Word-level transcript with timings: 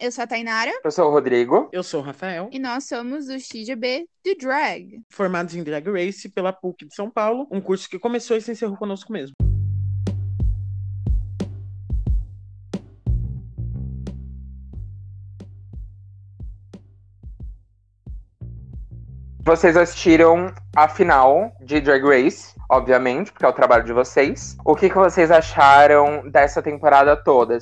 Eu 0.00 0.12
sou 0.12 0.22
a 0.22 0.28
Tainara. 0.28 0.70
Eu 0.84 0.92
sou 0.92 1.08
o 1.08 1.10
Rodrigo. 1.10 1.68
Eu 1.72 1.82
sou 1.82 2.00
o 2.00 2.04
Rafael. 2.04 2.48
E 2.52 2.58
nós 2.60 2.84
somos 2.84 3.26
o 3.28 3.36
XGB 3.36 4.06
de 4.24 4.36
Drag. 4.36 5.02
Formados 5.10 5.56
em 5.56 5.64
Drag 5.64 5.90
Race 5.90 6.28
pela 6.28 6.52
PUC 6.52 6.86
de 6.86 6.94
São 6.94 7.10
Paulo, 7.10 7.48
um 7.50 7.60
curso 7.60 7.90
que 7.90 7.98
começou 7.98 8.36
e 8.36 8.40
se 8.40 8.52
encerrou 8.52 8.76
conosco 8.76 9.12
mesmo. 9.12 9.34
Vocês 19.42 19.76
assistiram 19.76 20.54
a 20.76 20.88
final 20.88 21.50
de 21.60 21.80
Drag 21.80 22.04
Race, 22.04 22.54
obviamente, 22.70 23.32
porque 23.32 23.44
é 23.44 23.48
o 23.48 23.52
trabalho 23.52 23.82
de 23.82 23.92
vocês. 23.92 24.56
O 24.64 24.76
que, 24.76 24.88
que 24.88 24.94
vocês 24.94 25.32
acharam 25.32 26.30
dessa 26.30 26.62
temporada 26.62 27.16
toda? 27.16 27.58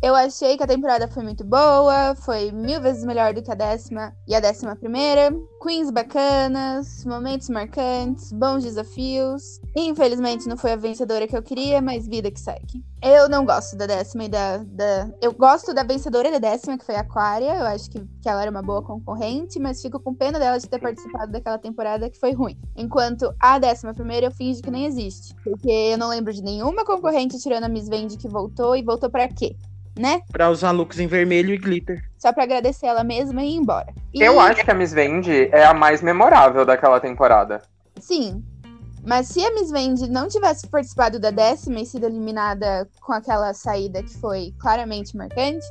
Eu 0.00 0.14
achei 0.14 0.56
que 0.56 0.62
a 0.62 0.66
temporada 0.66 1.08
foi 1.08 1.24
muito 1.24 1.44
boa, 1.44 2.14
foi 2.14 2.52
mil 2.52 2.80
vezes 2.80 3.02
melhor 3.04 3.34
do 3.34 3.42
que 3.42 3.50
a 3.50 3.54
décima 3.54 4.14
e 4.28 4.34
a 4.34 4.38
décima 4.38 4.76
primeira. 4.76 5.34
Queens 5.60 5.90
bacanas, 5.90 7.04
momentos 7.04 7.48
marcantes, 7.48 8.32
bons 8.32 8.62
desafios. 8.62 9.60
Infelizmente 9.76 10.46
não 10.46 10.56
foi 10.56 10.72
a 10.72 10.76
vencedora 10.76 11.26
que 11.26 11.36
eu 11.36 11.42
queria, 11.42 11.82
mas 11.82 12.06
vida 12.06 12.30
que 12.30 12.38
segue. 12.38 12.84
Eu 13.02 13.28
não 13.28 13.44
gosto 13.44 13.76
da 13.76 13.86
décima 13.86 14.24
e 14.24 14.28
da. 14.28 14.58
da... 14.58 15.10
Eu 15.20 15.32
gosto 15.32 15.74
da 15.74 15.82
vencedora 15.82 16.30
da 16.30 16.38
décima, 16.38 16.78
que 16.78 16.84
foi 16.84 16.94
a 16.94 17.00
Aquaria. 17.00 17.56
Eu 17.56 17.66
acho 17.66 17.90
que, 17.90 18.00
que 18.22 18.28
ela 18.28 18.42
era 18.42 18.50
uma 18.50 18.62
boa 18.62 18.82
concorrente, 18.82 19.58
mas 19.58 19.82
fico 19.82 19.98
com 19.98 20.14
pena 20.14 20.38
dela 20.38 20.58
de 20.58 20.68
ter 20.68 20.80
participado 20.80 21.32
daquela 21.32 21.58
temporada 21.58 22.08
que 22.08 22.18
foi 22.18 22.32
ruim. 22.32 22.56
Enquanto 22.76 23.34
a 23.40 23.58
décima 23.58 23.94
primeira 23.94 24.26
eu 24.26 24.32
finge 24.32 24.62
que 24.62 24.70
nem 24.70 24.86
existe. 24.86 25.34
Porque 25.42 25.70
eu 25.70 25.98
não 25.98 26.08
lembro 26.08 26.32
de 26.32 26.42
nenhuma 26.42 26.84
concorrente 26.84 27.38
tirando 27.38 27.64
a 27.64 27.68
Miss 27.68 27.88
Vende 27.88 28.16
que 28.16 28.28
voltou 28.28 28.76
e 28.76 28.82
voltou 28.82 29.10
para 29.10 29.26
quê? 29.28 29.56
Né? 29.98 30.22
Pra 30.30 30.50
usar 30.50 30.70
looks 30.70 30.98
em 30.98 31.06
vermelho 31.06 31.52
e 31.52 31.58
glitter. 31.58 32.02
Só 32.16 32.32
pra 32.32 32.44
agradecer 32.44 32.86
ela 32.86 33.04
mesma 33.04 33.42
e 33.42 33.50
ir 33.50 33.56
embora. 33.56 33.92
E... 34.14 34.22
Eu 34.22 34.40
acho 34.40 34.64
que 34.64 34.70
a 34.70 34.74
Miss 34.74 34.92
Vende 34.92 35.48
é 35.52 35.64
a 35.64 35.74
mais 35.74 36.00
memorável 36.00 36.64
daquela 36.64 37.00
temporada. 37.00 37.60
Sim. 38.00 38.42
Mas 39.04 39.28
se 39.28 39.44
a 39.44 39.54
Miss 39.54 39.70
Vende 39.70 40.08
não 40.08 40.28
tivesse 40.28 40.66
participado 40.68 41.18
da 41.18 41.30
décima 41.30 41.80
e 41.80 41.86
sido 41.86 42.06
eliminada 42.06 42.88
com 43.00 43.12
aquela 43.12 43.54
saída 43.54 44.02
que 44.02 44.16
foi 44.18 44.54
claramente 44.58 45.16
marcante, 45.16 45.66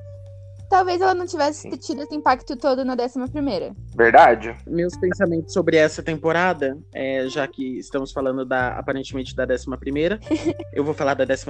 talvez 0.70 1.02
ela 1.02 1.14
não 1.14 1.26
tivesse 1.26 1.70
tido 1.78 2.02
esse 2.02 2.16
impacto 2.16 2.56
todo 2.56 2.84
na 2.84 2.94
11 2.94 3.76
Verdade. 3.96 4.56
Meus 4.66 4.96
pensamentos 4.98 5.54
sobre 5.54 5.78
essa 5.78 6.04
temporada, 6.04 6.78
é, 6.94 7.28
já 7.28 7.48
que 7.48 7.78
estamos 7.78 8.12
falando 8.12 8.46
da 8.46 8.70
aparentemente 8.70 9.36
da 9.36 9.44
11 9.46 9.66
eu 10.74 10.84
vou 10.84 10.94
falar 10.94 11.14
da 11.14 11.26
12 11.26 11.46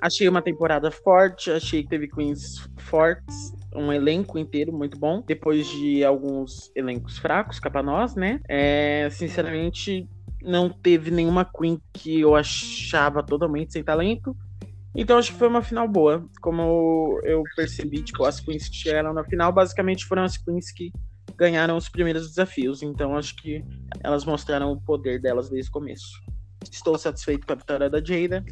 Achei 0.00 0.28
uma 0.28 0.42
temporada 0.42 0.90
forte, 0.90 1.50
achei 1.50 1.82
que 1.82 1.88
teve 1.88 2.08
queens 2.08 2.68
fortes, 2.78 3.54
um 3.74 3.92
elenco 3.92 4.38
inteiro 4.38 4.72
muito 4.72 4.98
bom. 4.98 5.22
Depois 5.26 5.66
de 5.66 6.04
alguns 6.04 6.70
elencos 6.74 7.18
fracos, 7.18 7.58
cá 7.60 7.70
pra 7.70 7.82
nós, 7.82 8.14
né? 8.14 8.40
É, 8.48 9.08
sinceramente, 9.10 10.08
não 10.42 10.70
teve 10.70 11.10
nenhuma 11.10 11.44
queen 11.44 11.80
que 11.92 12.20
eu 12.20 12.34
achava 12.34 13.22
totalmente 13.22 13.72
sem 13.72 13.82
talento. 13.82 14.36
Então 14.96 15.18
acho 15.18 15.32
que 15.32 15.38
foi 15.38 15.48
uma 15.48 15.62
final 15.62 15.86
boa. 15.86 16.24
Como 16.40 17.20
eu 17.22 17.42
percebi, 17.54 18.02
tipo, 18.02 18.24
as 18.24 18.40
queens 18.40 18.68
que 18.68 18.76
chegaram 18.76 19.12
na 19.12 19.24
final 19.24 19.52
basicamente 19.52 20.06
foram 20.06 20.24
as 20.24 20.38
queens 20.38 20.72
que 20.72 20.90
ganharam 21.36 21.76
os 21.76 21.88
primeiros 21.88 22.28
desafios. 22.28 22.82
Então 22.82 23.16
acho 23.16 23.36
que 23.36 23.62
elas 24.02 24.24
mostraram 24.24 24.72
o 24.72 24.80
poder 24.80 25.20
delas 25.20 25.50
desde 25.50 25.68
o 25.68 25.72
começo. 25.72 26.18
Estou 26.72 26.96
satisfeito 26.96 27.46
com 27.46 27.52
a 27.52 27.56
vitória 27.56 27.90
da 27.90 27.98
Jada. 27.98 28.42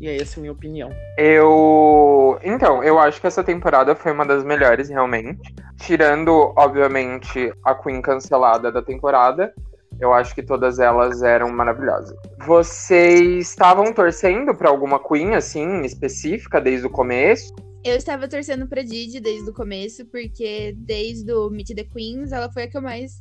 E 0.00 0.08
é 0.08 0.20
essa 0.20 0.40
a 0.40 0.42
minha 0.42 0.52
opinião. 0.52 0.90
Eu. 1.16 2.36
Então, 2.42 2.82
eu 2.82 2.98
acho 2.98 3.20
que 3.20 3.26
essa 3.28 3.44
temporada 3.44 3.94
foi 3.94 4.10
uma 4.10 4.26
das 4.26 4.42
melhores, 4.42 4.88
realmente. 4.88 5.54
Tirando, 5.76 6.52
obviamente, 6.56 7.52
a 7.64 7.72
Queen 7.72 8.02
cancelada 8.02 8.72
da 8.72 8.82
temporada. 8.82 9.54
Eu 10.00 10.12
acho 10.12 10.34
que 10.34 10.42
todas 10.42 10.78
elas 10.78 11.22
eram 11.22 11.50
maravilhosas. 11.52 12.16
Vocês 12.46 13.48
estavam 13.48 13.92
torcendo 13.92 14.54
para 14.54 14.68
alguma 14.68 14.98
Queen, 14.98 15.34
assim, 15.34 15.82
específica 15.82 16.60
desde 16.60 16.86
o 16.86 16.90
começo? 16.90 17.54
Eu 17.84 17.96
estava 17.96 18.28
torcendo 18.28 18.68
pra 18.68 18.82
Didi 18.82 19.18
desde 19.18 19.50
o 19.50 19.52
começo, 19.52 20.06
porque 20.06 20.72
desde 20.78 21.32
o 21.32 21.50
Meet 21.50 21.74
the 21.74 21.82
Queens, 21.82 22.30
ela 22.30 22.48
foi 22.52 22.62
a 22.62 22.68
que 22.68 22.76
eu 22.76 22.82
mais 22.82 23.20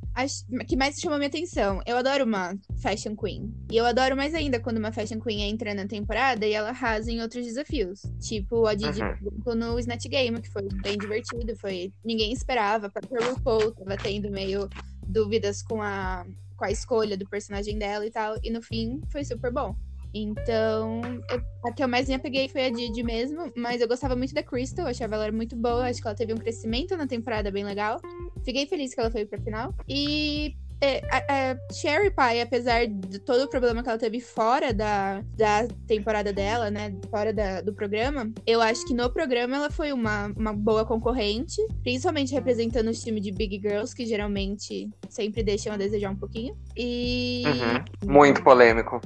que 0.68 0.76
mais 0.76 1.00
chamou 1.00 1.18
minha 1.18 1.30
atenção. 1.30 1.82
Eu 1.84 1.98
adoro 1.98 2.26
uma 2.26 2.56
Fashion 2.80 3.16
Queen. 3.16 3.52
E 3.72 3.78
eu 3.78 3.86
adoro 3.88 4.16
mais 4.16 4.36
ainda 4.36 4.60
quando 4.60 4.78
uma 4.78 4.92
Fashion 4.92 5.20
Queen 5.20 5.50
entra 5.50 5.74
na 5.74 5.88
temporada 5.88 6.46
e 6.46 6.54
ela 6.54 6.70
arrasa 6.70 7.12
em 7.12 7.22
outros 7.22 7.44
desafios. 7.44 8.04
Tipo 8.20 8.68
a 8.68 8.76
Didi 8.76 9.02
uhum. 9.02 9.56
no 9.56 9.80
Snatch 9.80 10.06
Game, 10.08 10.40
que 10.40 10.52
foi 10.52 10.68
bem 10.84 10.96
divertido. 10.96 11.56
Foi. 11.58 11.92
Ninguém 12.06 12.32
esperava. 12.32 12.92
A 12.94 13.30
RuPaul 13.32 13.72
tava 13.72 13.98
tendo 13.98 14.30
meio 14.30 14.70
dúvidas 15.08 15.64
com 15.64 15.82
a 15.82 16.24
com 16.62 16.66
a 16.66 16.72
escolha 16.72 17.18
do 17.18 17.28
personagem 17.28 17.80
dela 17.80 18.06
e 18.06 18.12
tal. 18.12 18.36
E 18.44 18.52
no 18.52 18.62
fim 18.62 19.02
foi 19.12 19.26
super 19.26 19.52
bom. 19.52 19.76
Então, 20.14 21.02
eu, 21.32 21.42
a 21.66 21.74
que 21.74 21.84
eu 21.84 21.88
mais 21.88 22.08
me 22.08 22.14
apeguei 22.14 22.48
foi 22.48 22.66
a 22.66 22.70
Didi 22.70 23.02
mesmo, 23.02 23.52
mas 23.58 23.82
eu 23.82 23.88
gostava 23.88 24.16
muito 24.16 24.34
da 24.34 24.44
Crystal, 24.44 24.86
achava 24.86 25.16
ela 25.16 25.32
muito 25.32 25.56
boa, 25.56 25.88
acho 25.88 26.02
que 26.02 26.08
ela 26.08 26.16
teve 26.16 26.34
um 26.34 26.38
crescimento 26.38 26.96
na 26.96 27.08
temporada 27.08 27.50
bem 27.50 27.64
legal. 27.64 28.00
Fiquei 28.44 28.68
feliz 28.68 28.94
que 28.94 29.00
ela 29.00 29.10
foi 29.10 29.26
pra 29.26 29.42
final. 29.42 29.74
E 29.88 30.54
é, 30.82 31.02
a, 31.12 31.52
a 31.52 31.74
Cherry 31.74 32.10
Pie, 32.10 32.42
apesar 32.42 32.88
de 32.88 33.20
todo 33.20 33.44
o 33.44 33.48
problema 33.48 33.84
que 33.84 33.90
ela 33.90 34.00
teve 34.00 34.20
fora 34.20 34.74
da, 34.74 35.22
da 35.38 35.68
temporada 35.88 36.34
dela, 36.34 36.72
né? 36.72 36.94
Fora 37.10 37.32
da, 37.32 37.62
do 37.62 37.72
programa, 37.72 38.32
eu 38.48 38.60
acho 38.60 38.86
que 38.88 38.94
no 38.94 39.10
programa 39.10 39.56
ela 39.56 39.70
foi 39.70 39.94
uma, 39.94 40.34
uma 40.36 40.52
boa 40.52 40.84
concorrente, 40.84 41.62
principalmente 41.84 42.34
representando 42.34 42.90
os 42.90 43.02
times 43.02 43.22
de 43.22 43.32
Big 43.32 43.60
Girls, 43.62 43.96
que 43.96 44.06
geralmente 44.06 44.90
sempre 45.08 45.44
deixam 45.44 45.74
a 45.74 45.78
desejar 45.78 46.10
um 46.10 46.16
pouquinho. 46.16 46.58
E. 46.76 47.44
Uhum. 47.46 48.12
Muito 48.14 48.44
polêmico. 48.44 49.00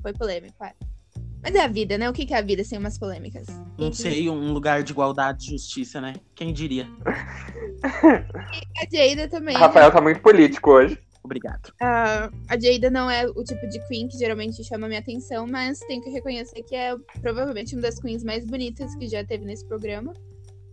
Foi 0.00 0.12
polêmico, 0.12 0.64
é. 0.64 0.72
Mas 1.42 1.54
é 1.54 1.60
a 1.60 1.68
vida, 1.68 1.96
né? 1.96 2.08
O 2.08 2.12
que 2.12 2.32
é 2.32 2.38
a 2.38 2.42
vida 2.42 2.64
sem 2.64 2.78
umas 2.78 2.98
polêmicas? 2.98 3.46
Não 3.78 3.92
sei, 3.92 4.28
um 4.28 4.52
lugar 4.52 4.82
de 4.82 4.92
igualdade 4.92 5.46
e 5.46 5.50
justiça, 5.50 6.00
né? 6.00 6.14
Quem 6.34 6.52
diria? 6.52 6.88
E 8.92 8.98
a 8.98 9.08
Jada 9.08 9.28
também. 9.28 9.54
Rafael 9.54 9.88
né? 9.88 9.92
tá 9.92 10.00
muito 10.00 10.20
político 10.20 10.70
hoje. 10.70 10.98
Obrigado. 11.26 11.68
Uh, 11.82 12.32
a 12.48 12.58
Jada 12.58 12.88
não 12.88 13.10
é 13.10 13.26
o 13.26 13.44
tipo 13.44 13.68
de 13.68 13.84
queen 13.88 14.08
que 14.08 14.16
geralmente 14.16 14.62
chama 14.64 14.86
minha 14.86 15.00
atenção, 15.00 15.46
mas 15.46 15.80
tenho 15.80 16.00
que 16.02 16.10
reconhecer 16.10 16.62
que 16.62 16.74
é 16.74 16.96
provavelmente 17.20 17.74
uma 17.74 17.82
das 17.82 17.98
queens 17.98 18.24
mais 18.24 18.46
bonitas 18.46 18.94
que 18.94 19.08
já 19.08 19.24
teve 19.24 19.44
nesse 19.44 19.66
programa. 19.66 20.14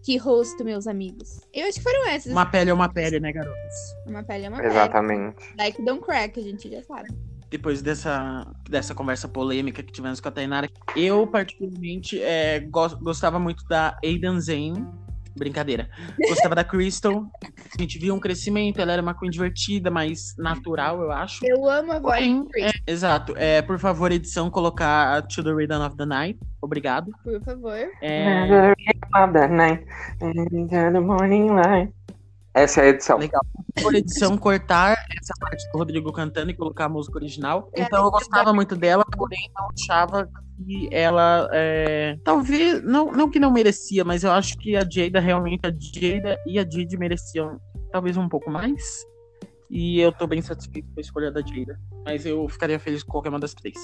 Que 0.03 0.17
rosto, 0.17 0.63
meus 0.63 0.85
amigos. 0.85 1.39
Eu 1.53 1.65
acho 1.67 1.77
que 1.77 1.83
foram 1.83 2.07
essas. 2.09 2.31
Uma 2.31 2.45
pele 2.45 2.69
é 2.69 2.73
uma 2.73 2.89
pele, 2.91 3.19
né, 3.19 3.31
garotas? 3.31 3.73
Uma 4.05 4.21
pele 4.21 4.45
é 4.45 4.49
uma 4.49 4.57
pele. 4.57 4.69
Exatamente. 4.69 5.55
Like 5.57 5.81
don't 5.83 6.03
crack, 6.03 6.39
a 6.39 6.43
gente 6.43 6.69
já 6.69 6.83
sabe. 6.83 7.09
Depois 7.49 7.81
dessa, 7.81 8.45
dessa 8.69 8.93
conversa 8.93 9.27
polêmica 9.27 9.81
que 9.81 9.91
tivemos 9.91 10.19
com 10.19 10.27
a 10.27 10.31
Tainara, 10.31 10.69
eu 10.95 11.25
particularmente 11.25 12.21
é, 12.21 12.59
gostava 13.01 13.39
muito 13.39 13.63
da 13.65 13.97
Aidan 14.03 14.39
Zane 14.39 14.85
Brincadeira. 15.35 15.89
Gostava 16.27 16.55
da 16.55 16.63
Crystal. 16.63 17.25
A 17.77 17.81
gente 17.81 17.97
viu 17.97 18.13
um 18.13 18.19
crescimento, 18.19 18.79
ela 18.79 18.93
era 18.93 19.01
uma 19.01 19.17
Queen 19.17 19.31
divertida, 19.31 19.89
mais 19.89 20.35
natural, 20.37 21.01
eu 21.01 21.11
acho. 21.11 21.45
Eu 21.45 21.67
amo 21.69 21.91
a 21.91 21.99
voz 21.99 22.23
é, 22.57 22.71
Exato. 22.85 23.33
É, 23.37 23.61
por 23.61 23.79
favor, 23.79 24.11
edição, 24.11 24.49
colocar 24.49 25.21
To 25.23 25.43
the 25.43 25.51
Rhythm 25.51 25.81
of 25.81 25.97
the 25.97 26.05
Night. 26.05 26.39
Obrigado. 26.61 27.11
Por 27.23 27.41
favor. 27.43 27.77
É... 28.01 28.73
Essa 32.53 32.81
é 32.81 32.83
a 32.83 32.87
edição. 32.89 33.17
Legal. 33.17 33.41
Por 33.81 33.95
edição, 33.95 34.37
cortar 34.37 34.91
essa 35.19 35.33
parte 35.39 35.67
do 35.71 35.77
Rodrigo 35.79 36.11
cantando 36.13 36.51
e 36.51 36.53
colocar 36.53 36.85
a 36.85 36.89
música 36.89 37.17
original. 37.17 37.69
Então 37.75 38.05
eu 38.05 38.11
gostava 38.11 38.53
muito 38.53 38.75
dela, 38.75 39.03
porém 39.17 39.49
não 39.55 39.69
achava 39.75 40.29
que 40.55 40.87
ela 40.91 41.49
é, 41.51 42.15
talvez 42.23 42.83
não, 42.83 43.11
não 43.11 43.29
que 43.29 43.39
não 43.39 43.51
merecia, 43.51 44.03
mas 44.03 44.23
eu 44.23 44.31
acho 44.31 44.55
que 44.59 44.75
a 44.75 44.87
Jada 44.87 45.19
realmente 45.19 45.65
a 45.65 45.71
Jada 45.71 46.37
e 46.45 46.59
a 46.59 46.63
Didi 46.63 46.95
mereciam 46.95 47.59
talvez 47.91 48.17
um 48.17 48.29
pouco 48.29 48.51
mais. 48.51 49.03
E 49.69 49.99
eu 49.99 50.11
tô 50.11 50.27
bem 50.27 50.41
satisfeito 50.41 50.87
com 50.93 50.99
a 50.99 51.01
escolha 51.01 51.31
da 51.31 51.41
Jada, 51.41 51.79
mas 52.05 52.23
eu 52.25 52.47
ficaria 52.47 52.79
feliz 52.79 53.01
com 53.01 53.11
qualquer 53.11 53.29
uma 53.29 53.39
das 53.39 53.55
três. 53.55 53.75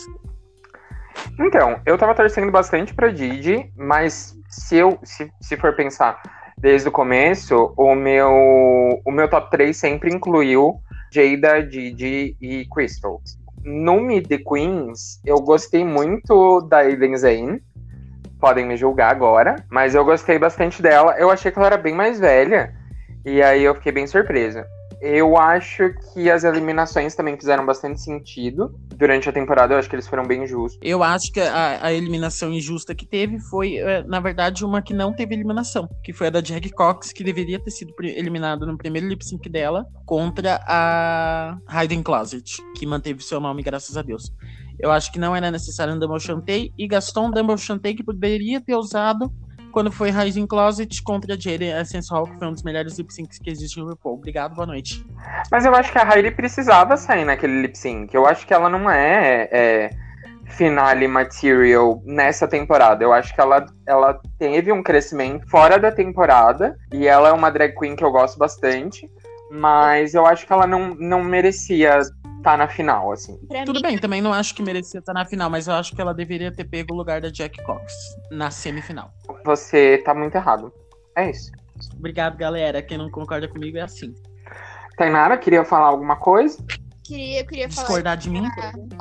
Então, 1.40 1.82
eu 1.86 1.98
tava 1.98 2.14
torcendo 2.14 2.52
bastante 2.52 2.94
pra 2.94 3.10
Didi, 3.10 3.72
mas 3.76 4.38
se 4.48 4.76
eu 4.76 5.00
se, 5.04 5.32
se 5.42 5.58
for 5.58 5.76
pensar 5.76 6.22
desde 6.60 6.90
o 6.90 6.92
começo, 6.92 7.74
o 7.76 7.96
meu 7.96 9.02
o 9.06 9.12
meu 9.12 9.30
top 9.30 9.50
3 9.52 9.76
sempre 9.76 10.14
incluiu 10.14 10.80
Jada, 11.12 11.64
Didi 11.64 12.36
e 12.40 12.66
Crystal 12.74 13.22
no 13.64 14.02
Meet 14.02 14.28
the 14.28 14.38
Queens, 14.38 15.22
eu 15.26 15.40
gostei 15.40 15.84
muito 15.84 16.62
da 16.62 16.80
Aiden 16.80 17.16
Zane. 17.18 17.62
Podem 18.40 18.66
me 18.66 18.78
julgar 18.78 19.12
agora, 19.12 19.58
mas 19.70 19.94
eu 19.94 20.06
gostei 20.06 20.40
bastante 20.40 20.82
dela. 20.82 21.16
Eu 21.18 21.30
achei 21.30 21.52
que 21.52 21.60
ela 21.60 21.68
era 21.68 21.78
bem 21.78 21.94
mais 21.94 22.20
velha. 22.20 22.74
E 23.26 23.44
aí 23.44 23.64
eu 23.64 23.76
fiquei 23.76 23.92
bem 23.92 24.08
surpresa. 24.08 24.66
Eu 25.02 25.38
acho 25.38 25.94
que 26.14 26.30
as 26.30 26.44
eliminações 26.44 27.16
também 27.16 27.38
fizeram 27.38 27.66
bastante 27.66 28.02
sentido 28.02 28.78
durante 28.96 29.30
a 29.30 29.32
temporada. 29.32 29.74
Eu 29.74 29.80
acho 29.80 29.90
que 29.90 29.96
eles 29.96 30.08
foram 30.08 30.26
bem 30.26 30.46
justos. 30.46 30.80
Eu 30.82 31.02
acho 31.02 31.32
que 31.32 31.40
a, 31.40 31.86
a 31.86 31.94
eliminação 31.94 32.52
injusta 32.52 32.94
que 32.94 33.06
teve 33.06 33.40
foi, 33.40 33.78
é, 33.78 34.04
na 34.04 34.20
verdade, 34.20 34.66
uma 34.66 34.82
que 34.82 34.94
não 34.94 35.14
teve 35.14 35.34
eliminação, 35.34 35.88
que 36.04 36.12
foi 36.12 36.28
a 36.28 36.30
da 36.30 36.42
Jack 36.42 36.70
Cox, 36.72 37.14
que 37.14 37.24
deveria 37.24 37.60
ter 37.60 37.72
sido 37.72 37.94
eliminada 38.02 38.66
no 38.66 38.78
primeiro 38.78 39.08
lip 39.08 39.26
sync 39.26 39.48
dela 39.50 39.86
contra 40.06 40.60
a 40.68 41.58
Hayden 41.68 42.04
Closet, 42.04 42.62
que 42.76 42.86
manteve 42.86 43.24
seu 43.24 43.40
nome, 43.40 43.64
graças 43.64 43.96
a 43.96 44.02
Deus. 44.02 44.34
Eu 44.80 44.92
acho 44.92 45.12
que 45.12 45.20
não 45.20 45.36
era 45.36 45.52
necessário 45.52 45.94
um 45.94 46.00
Dumble 46.00 46.20
Chantei 46.20 46.72
e 46.78 46.88
gastou 46.88 47.28
um 47.28 47.32
Dumble 47.32 47.58
Chantei 47.58 47.94
que 47.94 48.04
poderia 48.04 48.62
ter 48.62 48.76
usado 48.76 49.32
quando 49.80 49.94
foi 49.94 50.12
Rising 50.12 50.46
Closet 50.46 51.02
contra 51.04 51.36
a 51.36 51.40
Jaden 51.40 51.72
Essence 51.72 52.12
Hall, 52.12 52.28
que 52.28 52.38
foi 52.38 52.50
um 52.50 52.52
dos 52.52 52.64
melhores 52.64 52.98
lip 52.98 53.14
syncs 53.14 53.40
que 53.40 53.50
existe 53.50 53.80
no 53.80 53.88
RuPaul. 53.88 54.16
Obrigado, 54.16 54.54
boa 54.54 54.68
noite. 54.68 55.06
Mas 55.50 55.64
eu 55.64 55.74
acho 55.74 55.90
que 55.90 55.98
a 55.98 56.04
Hailey 56.04 56.32
precisava 56.32 56.98
sair 56.98 57.24
naquele 57.24 57.62
lip 57.62 57.78
sync. 57.78 58.14
Eu 58.14 58.26
acho 58.26 58.46
que 58.46 58.54
ela 58.54 58.68
não 58.68 58.92
é, 58.92 59.48
é 59.50 59.90
finale 60.48 61.08
material 61.08 62.04
nessa 62.04 62.46
temporada. 62.46 63.06
Eu 63.06 63.14
acho 63.14 63.34
que 63.34 63.40
ela, 63.40 63.66
ela 63.88 64.20
teve 64.38 64.70
um 64.70 64.84
crescimento 64.84 65.50
fora 65.50 65.80
da 65.80 65.94
temporada 65.94 66.76
e 66.92 67.08
ela 67.08 67.30
é 67.30 67.32
uma 67.32 67.50
drag 67.50 67.74
queen 67.80 67.96
que 67.96 68.04
eu 68.04 68.12
gosto 68.12 68.38
bastante. 68.38 69.10
Mas 69.50 70.14
eu 70.14 70.26
acho 70.26 70.46
que 70.46 70.52
ela 70.52 70.68
não, 70.68 70.94
não 70.94 71.24
merecia 71.24 72.02
tá 72.42 72.58
na 72.58 72.68
final, 72.68 73.12
assim. 73.12 73.38
Pra 73.48 73.66
Tudo 73.66 73.78
mim... 73.78 73.84
bem, 73.84 73.98
também 73.98 74.22
não 74.22 74.34
acho 74.34 74.56
que 74.56 74.62
merecia 74.62 75.00
estar 75.00 75.14
na 75.14 75.26
final, 75.26 75.50
mas 75.50 75.68
eu 75.68 75.74
acho 75.74 75.96
que 75.96 76.02
ela 76.02 76.14
deveria 76.14 76.52
ter 76.52 76.66
pego 76.66 76.94
o 76.94 76.98
lugar 76.98 77.22
da 77.22 77.30
Jack 77.30 77.62
Cox 77.64 77.94
na 78.32 78.52
semifinal. 78.52 79.14
Você 79.46 80.00
tá 80.00 80.14
muito 80.14 80.36
errado. 80.36 80.74
É 81.16 81.30
isso. 81.30 81.52
Obrigado, 81.98 82.38
galera. 82.38 82.82
Quem 82.82 82.98
não 82.98 83.10
concorda 83.10 83.48
comigo 83.48 83.78
é 83.78 83.82
assim. 83.82 84.14
Tainara, 84.98 85.38
queria 85.38 85.64
falar 85.64 85.88
alguma 85.88 86.18
coisa? 86.18 86.64
Queria, 87.04 87.42
eu 87.42 87.46
queria 87.46 87.68
discordar 87.68 88.04
falar. 88.04 88.16
de 88.16 88.30
mim? 88.30 88.48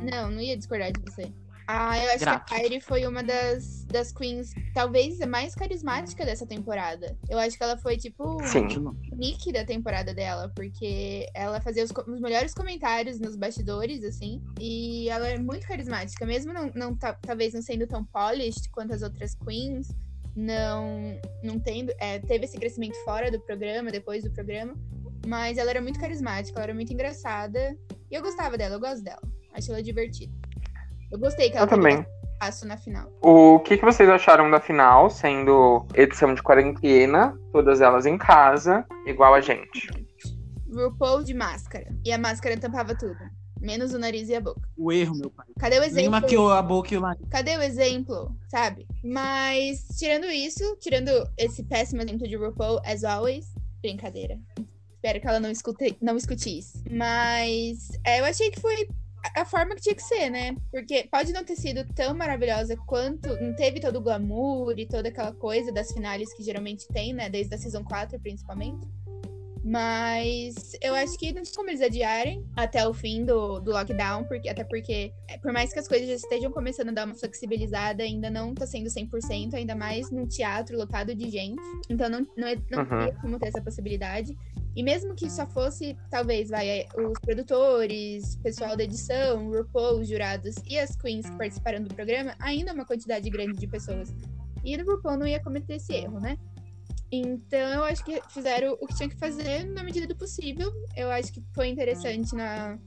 Não, 0.03 0.31
não 0.31 0.41
ia 0.41 0.57
discordar 0.57 0.93
de 0.93 1.01
você. 1.01 1.33
Ah, 1.71 2.03
eu 2.03 2.11
acho 2.13 2.21
Grato. 2.21 2.47
que 2.47 2.55
a 2.55 2.61
Kyrie 2.61 2.81
foi 2.81 3.07
uma 3.07 3.23
das, 3.23 3.85
das 3.85 4.11
queens, 4.11 4.55
talvez 4.73 5.21
a 5.21 5.27
mais 5.27 5.55
carismática 5.55 6.25
dessa 6.25 6.47
temporada. 6.47 7.15
Eu 7.29 7.39
acho 7.39 7.59
que 7.59 7.63
ela 7.63 7.77
foi, 7.77 7.99
tipo, 7.99 8.43
Sim. 8.47 8.67
Nick 9.15 9.53
da 9.53 9.67
temporada 9.67 10.15
dela, 10.15 10.51
porque 10.57 11.29
ela 11.35 11.61
fazia 11.61 11.85
os, 11.85 11.91
os, 11.91 12.21
melhores 12.23 12.55
comentários 12.55 13.21
nos 13.21 13.37
bastidores, 13.37 14.03
assim, 14.03 14.43
e 14.59 15.11
ela 15.11 15.29
é 15.29 15.39
muito 15.39 15.67
carismática, 15.69 16.25
mesmo 16.25 16.55
não, 16.55 16.73
não 16.75 16.97
talvez 16.97 17.53
não 17.53 17.61
sendo 17.61 17.87
tão 17.87 18.03
polished 18.03 18.71
quanto 18.71 18.95
as 18.95 19.03
outras 19.03 19.35
queens, 19.35 19.89
não, 20.35 21.21
não 21.45 21.61
tendo, 21.61 21.93
é, 21.99 22.19
teve 22.19 22.47
esse 22.47 22.57
crescimento 22.57 22.97
fora 23.05 23.31
do 23.31 23.41
programa, 23.41 23.91
depois 23.91 24.25
do 24.25 24.31
programa, 24.31 24.75
mas 25.27 25.59
ela 25.59 25.69
era 25.69 25.83
muito 25.83 26.01
carismática, 26.01 26.59
ela 26.59 26.65
era 26.65 26.75
muito 26.75 26.95
engraçada, 26.95 27.77
e 28.11 28.15
eu 28.15 28.23
gostava 28.23 28.57
dela, 28.57 28.77
eu 28.77 28.81
gosto 28.81 29.05
dela, 29.05 29.21
acho 29.53 29.71
ela 29.71 29.83
divertida. 29.83 30.48
Eu 31.11 31.19
gostei 31.19 31.51
que 31.51 31.57
ela 31.57 31.67
eu 31.67 31.71
também. 31.71 32.05
passo 32.39 32.67
na 32.67 32.77
final. 32.77 33.11
O 33.23 33.61
que, 33.61 33.79
que 33.79 33.85
vocês 33.85 34.09
acharam 34.09 34.51
da 34.51 34.61
final, 34.61 35.09
sendo 35.09 35.87
edição 35.95 36.35
de 36.35 36.43
quarentena, 36.43 37.37
todas 37.53 37.81
elas 37.81 38.07
em 38.07 38.19
casa, 38.19 38.85
igual 39.07 39.35
a 39.35 39.41
gente? 39.41 39.89
RuPaul 40.71 41.25
de 41.25 41.35
máscara. 41.35 41.87
E 42.05 42.13
a 42.13 42.19
máscara 42.19 42.57
tampava 42.59 42.95
tudo. 42.95 43.17
Menos 43.61 43.93
o 43.93 43.99
nariz 43.99 44.29
e 44.29 44.37
a 44.37 44.41
boca. 44.41 44.61
O 44.77 44.93
erro, 44.93 45.17
meu 45.17 45.31
pai. 45.31 45.47
Cadê 45.59 45.81
o 45.81 45.83
exemplo? 45.83 46.03
Nem 46.03 46.09
maquiou 46.11 46.53
a 46.53 46.63
boca 46.63 46.95
e 46.95 46.99
o 46.99 47.01
nariz. 47.01 47.27
Cadê 47.29 47.57
o 47.57 47.63
exemplo, 47.63 48.31
sabe? 48.49 48.87
Mas, 49.03 49.89
tirando 49.99 50.27
isso, 50.27 50.77
tirando 50.79 51.11
esse 51.37 51.65
péssimo 51.65 52.03
exemplo 52.03 52.29
de 52.29 52.37
RuPaul, 52.37 52.81
as 52.85 53.03
always, 53.03 53.47
brincadeira. 53.81 54.39
Espero 54.95 55.21
que 55.21 55.27
ela 55.27 55.41
não 55.41 55.51
escute, 55.51 55.97
não 56.01 56.17
escute 56.17 56.59
isso. 56.59 56.83
Mas 56.91 57.89
é, 58.05 58.21
eu 58.21 58.25
achei 58.25 58.51
que 58.51 58.61
foi 58.61 58.89
a 59.37 59.45
forma 59.45 59.75
que 59.75 59.83
tinha 59.83 59.95
que 59.95 60.03
ser, 60.03 60.31
né? 60.31 60.55
Porque 60.71 61.09
pode 61.11 61.33
não 61.33 61.45
ter 61.45 61.57
sido 61.57 61.85
tão 61.95 62.15
maravilhosa 62.15 62.77
quanto. 62.87 63.29
Não 63.41 63.55
teve 63.55 63.81
todo 63.81 63.97
o 63.97 64.01
glamour 64.01 64.79
e 64.79 64.87
toda 64.87 65.09
aquela 65.09 65.33
coisa 65.33 65.73
das 65.73 65.93
finais 65.93 66.33
que 66.35 66.43
geralmente 66.43 66.87
tem, 66.89 67.13
né? 67.13 67.29
Desde 67.29 67.55
a 67.55 67.59
Season 67.59 67.85
4, 67.85 68.19
principalmente. 68.21 68.87
Mas 69.65 70.73
eu 70.81 70.95
acho 70.95 71.19
que 71.19 71.33
não 71.33 71.43
tinha 71.43 71.55
como 71.55 71.71
eles 71.71 71.81
adiarem 71.81 72.45
até 72.57 72.87
o 72.87 72.95
fim 72.95 73.25
do, 73.25 73.61
do 73.61 73.73
lockdown, 73.73 74.25
porque, 74.25 74.49
até 74.49 74.65
porque, 74.65 75.13
é, 75.29 75.39
por 75.39 75.53
mais 75.53 75.73
que 75.73 75.79
as 75.79 75.89
coisas 75.89 76.09
já 76.09 76.15
estejam 76.15 76.51
começando 76.51 76.91
a 76.91 76.93
dar 76.93 77.07
uma 77.07 77.15
flexibilizada, 77.15 78.03
ainda 78.03 78.31
não 78.31 78.55
tá 78.55 78.67
sendo 78.67 78.89
100%, 78.89 79.55
ainda 79.55 79.75
mais 79.75 80.11
num 80.11 80.27
teatro 80.27 80.77
lotado 80.77 81.15
de 81.15 81.29
gente. 81.31 81.63
Então 81.89 82.09
não, 82.09 82.27
não, 82.37 82.49
é, 82.49 82.57
não 82.71 82.79
uhum. 82.81 82.89
tinha 82.89 83.21
como 83.21 83.39
ter 83.39 83.49
essa 83.49 83.63
possibilidade. 83.63 84.37
E 84.77 84.83
mesmo 84.83 85.15
que 85.15 85.29
só 85.29 85.45
fosse, 85.47 85.97
talvez, 86.09 86.51
vai, 86.51 86.69
é, 86.69 86.87
os 86.97 87.19
produtores, 87.21 88.37
pessoal 88.37 88.77
da 88.77 88.85
edição, 88.85 89.49
o 89.49 89.57
RuPaul, 89.57 90.01
os 90.01 90.09
jurados 90.09 90.55
e 90.69 90.79
as 90.79 90.95
queens 90.95 91.29
que 91.29 91.37
participaram 91.37 91.83
do 91.83 91.93
programa, 91.93 92.35
ainda 92.39 92.71
é 92.71 92.75
uma 92.75 92.85
quantidade 92.85 93.29
grande 93.29 93.59
de 93.59 93.67
pessoas. 93.67 94.15
E 94.65 94.77
o 94.77 94.85
RuPaul 94.85 95.17
não 95.17 95.27
ia 95.27 95.43
cometer 95.43 95.75
esse 95.75 95.93
erro, 95.93 96.21
né? 96.21 96.39
Então, 97.11 97.73
eu 97.75 97.85
acho 97.85 98.05
que 98.05 98.21
fizeram 98.29 98.77
o 98.81 98.87
que 98.87 98.95
tinha 98.95 99.09
que 99.09 99.17
fazer 99.17 99.65
na 99.65 99.83
medida 99.83 100.07
do 100.07 100.17
possível. 100.17 100.71
Eu 100.97 101.11
acho 101.11 101.33
que 101.33 101.43
foi 101.55 101.69
interessante 101.69 102.35
na, 102.35 102.79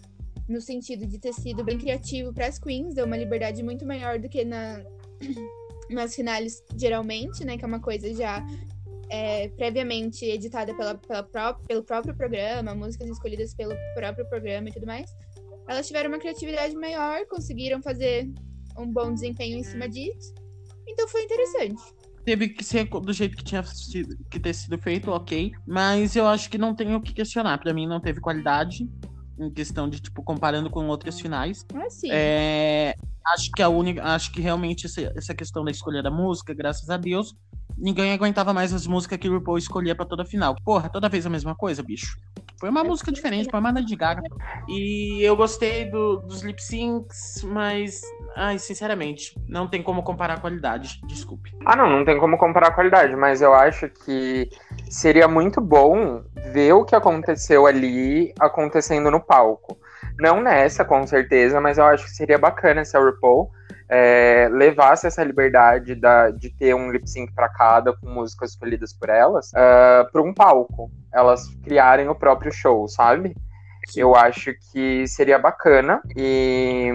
no 0.47 0.61
sentido 0.61 1.07
de 1.07 1.17
ter 1.17 1.33
sido 1.33 1.63
bem 1.63 1.77
criativo 1.77 2.33
para 2.33 2.47
as 2.47 2.59
queens, 2.59 2.93
deu 2.93 3.05
uma 3.05 3.17
liberdade 3.17 3.63
muito 3.63 3.85
maior 3.85 4.19
do 4.19 4.29
que 4.29 4.45
na, 4.45 4.83
nas 5.89 6.13
finais, 6.15 6.63
geralmente, 6.75 7.43
né? 7.43 7.57
Que 7.57 7.65
é 7.65 7.67
uma 7.67 7.79
coisa 7.79 8.13
já 8.13 8.45
é, 9.09 9.49
previamente 9.49 10.23
editada 10.25 10.73
pela, 10.75 10.95
pela 10.95 11.23
pró 11.23 11.53
pelo 11.53 11.83
próprio 11.83 12.15
programa, 12.15 12.75
músicas 12.75 13.09
escolhidas 13.09 13.53
pelo 13.55 13.75
próprio 13.95 14.27
programa 14.27 14.69
e 14.69 14.71
tudo 14.71 14.85
mais. 14.85 15.09
Elas 15.67 15.87
tiveram 15.87 16.09
uma 16.09 16.19
criatividade 16.19 16.75
maior, 16.75 17.25
conseguiram 17.27 17.81
fazer 17.81 18.29
um 18.77 18.87
bom 18.87 19.13
desempenho 19.13 19.57
em 19.57 19.63
cima 19.63 19.87
disso. 19.87 20.33
Então 20.87 21.07
foi 21.07 21.23
interessante. 21.23 21.81
Teve 22.23 22.49
que 22.49 22.63
ser 22.63 22.87
do 22.87 23.13
jeito 23.13 23.35
que 23.35 23.43
tinha 23.43 23.63
sido, 23.63 24.15
que 24.29 24.39
ter 24.39 24.53
sido 24.53 24.77
feito, 24.77 25.09
ok. 25.11 25.51
Mas 25.65 26.15
eu 26.15 26.27
acho 26.27 26.49
que 26.49 26.57
não 26.57 26.75
tem 26.75 26.93
o 26.95 27.01
que 27.01 27.13
questionar. 27.13 27.57
Para 27.57 27.73
mim 27.73 27.87
não 27.87 27.99
teve 27.99 28.19
qualidade 28.19 28.87
em 29.41 29.49
questão 29.49 29.89
de, 29.89 29.99
tipo, 29.99 30.23
comparando 30.23 30.69
com 30.69 30.87
outras 30.87 31.19
finais. 31.19 31.65
Ah, 31.73 31.89
sim. 31.89 32.09
É, 32.11 32.95
acho 33.25 33.51
que 33.51 33.61
a 33.61 33.69
única. 33.69 34.03
Acho 34.03 34.31
que 34.31 34.41
realmente 34.41 34.85
essa, 34.85 35.01
essa 35.15 35.33
questão 35.33 35.63
da 35.63 35.71
escolha 35.71 36.03
da 36.03 36.11
música, 36.11 36.53
graças 36.53 36.89
a 36.89 36.97
Deus, 36.97 37.35
ninguém 37.77 38.13
aguentava 38.13 38.53
mais 38.53 38.73
as 38.73 38.85
músicas 38.85 39.17
que 39.17 39.27
o 39.27 39.33
RuPaul 39.33 39.57
escolhia 39.57 39.95
pra 39.95 40.05
toda 40.05 40.25
final. 40.25 40.55
Porra, 40.63 40.89
toda 40.89 41.09
vez 41.09 41.25
a 41.25 41.29
mesma 41.29 41.55
coisa, 41.55 41.81
bicho. 41.81 42.17
Foi 42.59 42.69
uma 42.69 42.81
é 42.81 42.83
música 42.83 43.11
diferente, 43.11 43.49
foi 43.49 43.59
uma 43.59 43.73
de 43.81 43.95
Gaga. 43.95 44.21
E 44.67 45.19
eu 45.23 45.35
gostei 45.35 45.89
do, 45.89 46.17
dos 46.17 46.43
lip 46.43 46.61
syncs, 46.61 47.43
mas. 47.43 48.01
Ai, 48.35 48.59
sinceramente, 48.59 49.33
não 49.47 49.67
tem 49.67 49.81
como 49.81 50.03
comparar 50.03 50.35
a 50.35 50.39
qualidade. 50.39 51.01
Desculpe. 51.07 51.51
Ah, 51.65 51.75
não, 51.75 51.89
não 51.89 52.05
tem 52.05 52.19
como 52.19 52.37
comparar 52.37 52.67
a 52.67 52.71
qualidade, 52.71 53.15
mas 53.15 53.41
eu 53.41 53.51
acho 53.51 53.89
que 53.89 54.47
seria 54.91 55.25
muito 55.25 55.61
bom 55.61 56.21
ver 56.51 56.73
o 56.73 56.83
que 56.83 56.93
aconteceu 56.93 57.65
ali 57.65 58.33
acontecendo 58.37 59.09
no 59.09 59.21
palco. 59.21 59.79
Não 60.19 60.41
nessa, 60.41 60.83
com 60.83 61.07
certeza, 61.07 61.61
mas 61.61 61.77
eu 61.77 61.85
acho 61.85 62.03
que 62.03 62.11
seria 62.11 62.37
bacana 62.37 62.83
se 62.83 62.97
a 62.97 62.99
RuPaul 62.99 63.49
é, 63.87 64.49
levasse 64.51 65.07
essa 65.07 65.23
liberdade 65.23 65.95
da, 65.95 66.29
de 66.29 66.49
ter 66.49 66.75
um 66.75 66.91
lip 66.91 67.09
sync 67.09 67.33
para 67.33 67.47
cada, 67.47 67.93
com 67.93 68.09
músicas 68.09 68.51
escolhidas 68.51 68.91
por 68.93 69.09
elas, 69.09 69.47
uh, 69.53 69.57
ah, 69.57 70.09
para 70.11 70.21
um 70.21 70.33
palco. 70.33 70.91
Elas 71.13 71.47
criarem 71.63 72.09
o 72.09 72.15
próprio 72.15 72.51
show, 72.51 72.87
sabe? 72.87 73.33
Eu 73.95 74.15
acho 74.15 74.53
que 74.71 75.07
seria 75.07 75.37
bacana 75.37 76.01
e 76.15 76.89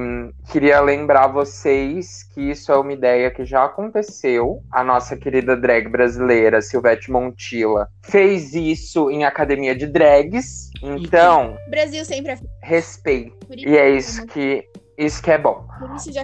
queria 0.50 0.80
lembrar 0.80 1.28
vocês 1.28 2.22
que 2.34 2.40
isso 2.50 2.72
é 2.72 2.76
uma 2.76 2.92
ideia 2.92 3.30
que 3.30 3.44
já 3.44 3.64
aconteceu. 3.64 4.62
A 4.70 4.82
nossa 4.82 5.16
querida 5.16 5.56
drag 5.56 5.88
brasileira, 5.88 6.62
Silvete 6.62 7.10
Montilla, 7.10 7.88
fez 8.02 8.54
isso 8.54 9.10
em 9.10 9.24
academia 9.24 9.74
de 9.74 9.86
drags. 9.86 10.70
Então, 10.82 11.56
Brasil 11.68 12.04
sempre 12.04 12.32
é 12.32 12.38
respeito. 12.62 13.36
E 13.50 13.76
é 13.76 13.90
isso 13.90 14.26
que 14.26 14.64
isso 14.96 15.22
que 15.22 15.30
é 15.30 15.38
bom. 15.38 15.66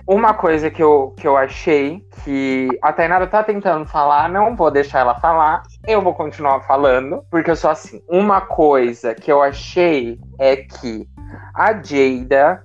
Uma 0.07 0.35
coisa 0.35 0.71
que 0.71 0.83
eu, 0.83 1.15
que 1.17 1.27
eu 1.27 1.37
achei 1.37 2.05
que 2.25 2.69
a 2.81 2.93
Tainara 2.93 3.27
tá 3.27 3.43
tentando 3.43 3.87
falar, 3.87 4.29
não 4.29 4.57
vou 4.57 4.71
deixar 4.71 5.01
ela 5.01 5.15
falar, 5.21 5.63
eu 5.87 6.01
vou 6.01 6.15
continuar 6.15 6.61
falando, 6.61 7.25
porque 7.31 7.51
eu 7.51 7.57
sou 7.57 7.71
assim. 7.71 8.03
Uma 8.09 8.41
coisa 8.41 9.15
que 9.15 9.31
eu 9.31 9.43
achei 9.43 10.19
é 10.39 10.57
que 10.57 11.07
a 11.55 11.73
Jada 11.73 12.65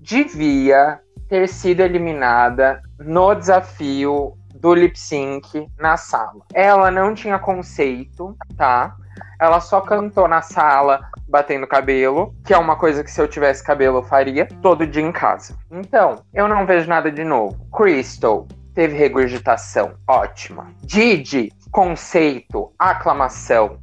devia 0.00 1.00
ter 1.28 1.48
sido 1.48 1.80
eliminada 1.80 2.80
no 2.98 3.34
desafio 3.34 4.34
do 4.54 4.74
lip 4.74 4.98
sync 4.98 5.68
na 5.78 5.96
sala. 5.96 6.40
Ela 6.52 6.90
não 6.90 7.14
tinha 7.14 7.38
conceito, 7.38 8.36
tá? 8.56 8.96
Ela 9.40 9.60
só 9.60 9.80
cantou 9.80 10.26
na 10.28 10.42
sala, 10.42 11.10
batendo 11.28 11.66
cabelo, 11.66 12.34
que 12.44 12.54
é 12.54 12.58
uma 12.58 12.76
coisa 12.76 13.04
que 13.04 13.10
se 13.10 13.20
eu 13.20 13.28
tivesse 13.28 13.62
cabelo 13.62 13.98
eu 13.98 14.02
faria 14.02 14.46
todo 14.62 14.86
dia 14.86 15.02
em 15.02 15.12
casa. 15.12 15.56
Então, 15.70 16.22
eu 16.32 16.48
não 16.48 16.66
vejo 16.66 16.88
nada 16.88 17.10
de 17.10 17.24
novo. 17.24 17.56
Crystal 17.70 18.46
teve 18.74 18.96
regurgitação, 18.96 19.94
ótima. 20.06 20.68
Didi, 20.82 21.52
conceito, 21.70 22.72
aclamação. 22.78 23.78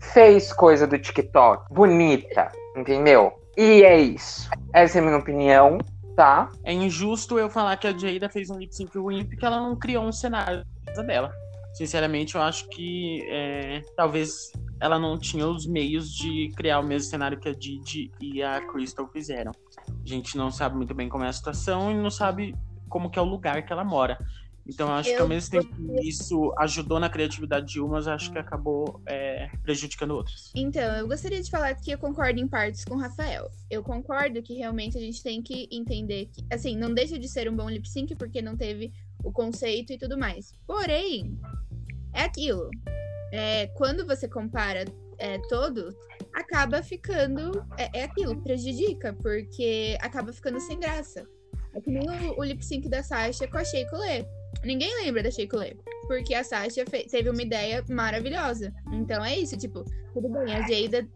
fez 0.00 0.52
coisa 0.52 0.86
do 0.86 0.98
TikTok 0.98 1.72
bonita, 1.72 2.50
entendeu? 2.76 3.32
E 3.56 3.82
é 3.82 3.98
isso. 3.98 4.48
Essa 4.72 4.98
é 4.98 5.00
a 5.00 5.04
minha 5.04 5.18
opinião, 5.18 5.78
tá? 6.16 6.48
É 6.64 6.72
injusto 6.72 7.38
eu 7.38 7.50
falar 7.50 7.76
que 7.76 7.86
a 7.86 7.96
Jada 7.96 8.28
fez 8.28 8.48
um 8.48 8.58
lip 8.58 8.74
sync 8.74 8.96
ruim 8.96 9.24
porque 9.24 9.44
ela 9.44 9.60
não 9.60 9.76
criou 9.76 10.04
um 10.04 10.12
cenário 10.12 10.64
dela. 11.06 11.32
Sinceramente, 11.78 12.34
eu 12.34 12.42
acho 12.42 12.68
que 12.70 13.22
é, 13.28 13.84
talvez 13.94 14.50
ela 14.80 14.98
não 14.98 15.16
tinha 15.16 15.46
os 15.46 15.64
meios 15.64 16.12
de 16.12 16.50
criar 16.56 16.80
o 16.80 16.82
mesmo 16.82 17.08
cenário 17.08 17.38
que 17.38 17.48
a 17.48 17.52
Didi 17.52 18.10
e 18.20 18.42
a 18.42 18.60
Crystal 18.66 19.08
fizeram. 19.12 19.52
A 19.88 20.08
gente 20.08 20.36
não 20.36 20.50
sabe 20.50 20.74
muito 20.74 20.92
bem 20.92 21.08
como 21.08 21.22
é 21.22 21.28
a 21.28 21.32
situação 21.32 21.92
e 21.92 21.94
não 21.94 22.10
sabe 22.10 22.52
como 22.88 23.08
que 23.08 23.16
é 23.16 23.22
o 23.22 23.24
lugar 23.24 23.64
que 23.64 23.72
ela 23.72 23.84
mora. 23.84 24.18
Então, 24.66 24.92
acho 24.92 25.08
eu 25.10 25.14
que 25.14 25.22
ao 25.22 25.28
mesmo 25.28 25.50
tempo 25.52 25.68
que 25.72 26.08
isso 26.08 26.52
ajudou 26.58 26.98
na 26.98 27.08
criatividade 27.08 27.72
de 27.72 27.80
umas, 27.80 28.08
acho 28.08 28.32
que 28.32 28.38
acabou 28.38 29.00
é, 29.06 29.48
prejudicando 29.62 30.10
outras. 30.10 30.50
Então, 30.56 30.96
eu 30.96 31.06
gostaria 31.06 31.40
de 31.40 31.48
falar 31.48 31.76
que 31.76 31.92
eu 31.92 31.98
concordo 31.98 32.40
em 32.40 32.48
partes 32.48 32.84
com 32.84 32.96
o 32.96 32.98
Rafael. 32.98 33.48
Eu 33.70 33.84
concordo 33.84 34.42
que 34.42 34.54
realmente 34.54 34.98
a 34.98 35.00
gente 35.00 35.22
tem 35.22 35.40
que 35.40 35.68
entender 35.70 36.26
que, 36.26 36.44
assim, 36.52 36.76
não 36.76 36.92
deixa 36.92 37.16
de 37.16 37.28
ser 37.28 37.48
um 37.48 37.54
bom 37.54 37.70
lip 37.70 37.88
sync 37.88 38.16
porque 38.16 38.42
não 38.42 38.56
teve 38.56 38.92
o 39.24 39.32
conceito 39.32 39.92
e 39.92 39.98
tudo 39.98 40.18
mais. 40.18 40.52
Porém, 40.66 41.38
é 42.18 42.24
aquilo. 42.24 42.70
É, 43.32 43.66
quando 43.68 44.06
você 44.06 44.28
compara 44.28 44.84
é, 45.18 45.38
acaba 46.34 46.82
ficando. 46.82 47.64
É, 47.76 48.00
é, 48.00 48.04
aquilo, 48.04 48.40
prejudica, 48.42 49.12
porque 49.22 49.96
acaba 50.00 50.32
ficando 50.32 50.60
sem 50.60 50.78
graça. 50.78 51.26
É 51.74 51.80
que 51.80 51.90
nem 51.90 52.08
o, 52.08 52.38
o 52.38 52.44
lip 52.44 52.64
sync 52.64 52.88
da 52.88 53.02
Sasha 53.02 53.46
com 53.46 53.58
a 53.58 53.64
Shea 53.64 53.88
Coulee. 53.90 54.26
Ninguém 54.64 55.04
lembra 55.04 55.22
da 55.22 55.30
Shea 55.30 55.46
porque 56.06 56.34
a 56.34 56.42
Sasha 56.42 56.84
teve 56.84 57.28
uma 57.28 57.42
ideia 57.42 57.84
maravilhosa. 57.90 58.72
Então 58.92 59.24
é 59.24 59.38
isso, 59.38 59.56
tipo, 59.56 59.84
tudo 60.14 60.28
bem, 60.30 60.54
a 60.54 60.62
Jada 60.62 61.06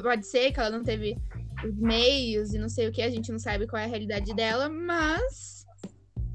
pode 0.00 0.26
ser 0.26 0.52
que 0.52 0.60
ela 0.60 0.70
não 0.70 0.84
teve 0.84 1.16
os 1.64 1.76
meios 1.76 2.54
e 2.54 2.58
não 2.58 2.68
sei 2.68 2.88
o 2.88 2.92
que, 2.92 3.02
a 3.02 3.10
gente 3.10 3.32
não 3.32 3.38
sabe 3.38 3.66
qual 3.66 3.82
é 3.82 3.84
a 3.84 3.88
realidade 3.88 4.32
dela, 4.34 4.68
mas 4.68 5.57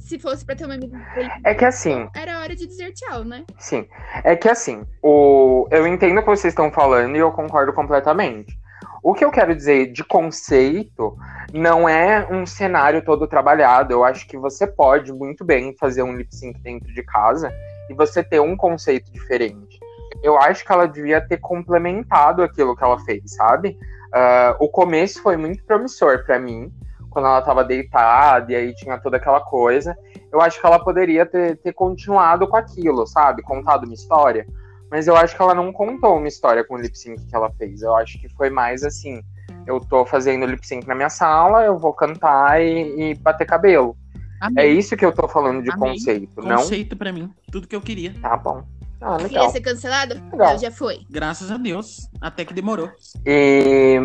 se 0.04 0.20
fosse 0.20 0.46
pra 0.46 0.56
ter 0.56 0.66
uma 0.66 0.76
amiga 0.76 1.00
É 1.44 1.54
que 1.54 1.66
assim. 1.66 2.08
Era 2.16 2.40
hora 2.40 2.56
de 2.56 2.68
dizer 2.68 2.92
tchau, 2.92 3.24
né? 3.24 3.46
Sim. 3.58 3.88
É 4.24 4.36
que 4.36 4.50
assim, 4.50 4.84
o... 5.02 5.68
eu 5.72 5.88
entendo 5.88 6.18
o 6.18 6.22
que 6.22 6.30
vocês 6.30 6.52
estão 6.52 6.72
falando 6.72 7.16
e 7.16 7.20
eu 7.20 7.32
concordo 7.32 7.72
completamente. 7.74 8.58
O 9.02 9.14
que 9.14 9.24
eu 9.24 9.32
quero 9.32 9.56
dizer 9.56 9.92
de 9.92 10.04
conceito 10.04 11.18
não 11.54 11.88
é 11.88 12.28
um 12.32 12.46
cenário 12.46 13.04
todo 13.04 13.28
trabalhado. 13.28 13.92
Eu 13.92 14.04
acho 14.04 14.28
que 14.28 14.38
você 14.38 14.68
pode 14.68 15.12
muito 15.12 15.44
bem 15.44 15.76
fazer 15.78 16.04
um 16.04 16.16
lip 16.16 16.34
sync 16.34 16.60
dentro 16.62 16.94
de 16.94 17.04
casa 17.04 17.52
e 17.90 17.94
você 17.94 18.24
ter 18.24 18.40
um 18.40 18.56
conceito 18.56 19.12
diferente. 19.12 19.80
Eu 20.22 20.38
acho 20.38 20.66
que 20.66 20.72
ela 20.72 20.86
devia 20.86 21.20
ter 21.20 21.38
complementado 21.38 22.44
aquilo 22.44 22.76
que 22.76 22.84
ela 22.84 23.00
fez, 23.00 23.36
sabe? 23.36 23.78
Uh, 24.14 24.56
o 24.60 24.70
começo 24.70 25.22
foi 25.22 25.36
muito 25.36 25.64
promissor 25.66 26.24
para 26.26 26.40
mim, 26.40 26.72
quando 27.14 27.28
ela 27.28 27.40
estava 27.40 27.64
deitada 27.64 28.52
e 28.52 28.56
aí 28.56 28.76
tinha 28.76 28.98
toda 28.98 29.18
aquela 29.18 29.40
coisa. 29.40 29.96
Eu 30.32 30.42
acho 30.42 30.60
que 30.60 30.66
ela 30.66 30.84
poderia 30.84 31.26
ter, 31.26 31.58
ter 31.58 31.74
continuado 31.74 32.48
com 32.48 32.58
aquilo, 32.58 33.06
sabe? 33.06 33.42
Contado 33.44 33.86
uma 33.86 33.94
história 33.94 34.46
mas 34.94 35.08
eu 35.08 35.18
acho 35.18 35.36
que 35.36 35.42
ela 35.42 35.56
não 35.56 35.74
contou 35.74 36.18
uma 36.18 36.28
história 36.28 36.64
com 36.64 36.76
o 36.76 36.78
lip 36.78 36.96
sync 36.96 37.26
que 37.26 37.36
ela 37.36 37.52
fez. 37.54 37.82
Eu 37.82 37.96
acho 37.96 38.20
que 38.20 38.30
foi 38.30 38.52
mais 38.52 38.84
assim: 38.84 39.24
eu 39.66 39.80
tô 39.80 40.06
fazendo 40.06 40.46
lip 40.46 40.64
sync 40.68 40.88
na 40.88 40.94
minha 40.94 41.10
sala, 41.10 41.66
eu 41.66 41.80
vou 41.80 41.94
cantar 41.94 42.62
e, 42.62 43.12
e 43.12 43.16
bater 43.16 43.48
cabelo. 43.48 43.98
Amém. 44.40 44.64
É 44.64 44.68
isso 44.68 44.96
que 44.96 45.04
eu 45.04 45.12
tô 45.12 45.28
falando 45.28 45.64
de 45.64 45.72
Amém. 45.72 45.94
conceito, 45.94 46.40
não? 46.44 46.58
Conceito 46.58 46.96
para 46.96 47.12
mim, 47.12 47.28
tudo 47.52 47.68
que 47.68 47.76
eu 47.76 47.82
queria. 47.82 48.14
Tá 48.22 48.38
bom. 48.38 48.64
Ah, 49.02 49.18
legal. 49.18 49.46
Ia 49.46 49.50
ser 49.50 49.62
cancelado? 49.62 50.14
Legal. 50.32 50.60
já 50.60 50.70
foi. 50.70 51.00
Graças 51.10 51.50
a 51.50 51.58
Deus. 51.58 52.08
Até 52.22 52.46
que 52.46 52.54
demorou. 52.54 52.92
E 53.26 54.00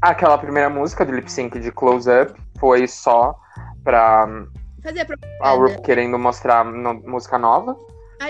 aquela 0.00 0.38
primeira 0.38 0.70
música 0.70 1.04
do 1.04 1.12
lip 1.12 1.30
sync 1.30 1.58
de 1.58 1.70
Close 1.70 2.08
Up 2.10 2.40
foi 2.58 2.86
só 2.86 3.34
pra. 3.84 4.26
Fazer 4.82 5.04
propaganda. 5.04 5.74
A 5.74 5.80
querendo 5.82 6.18
mostrar 6.18 6.64
no, 6.64 6.94
música 6.94 7.38
nova. 7.38 7.76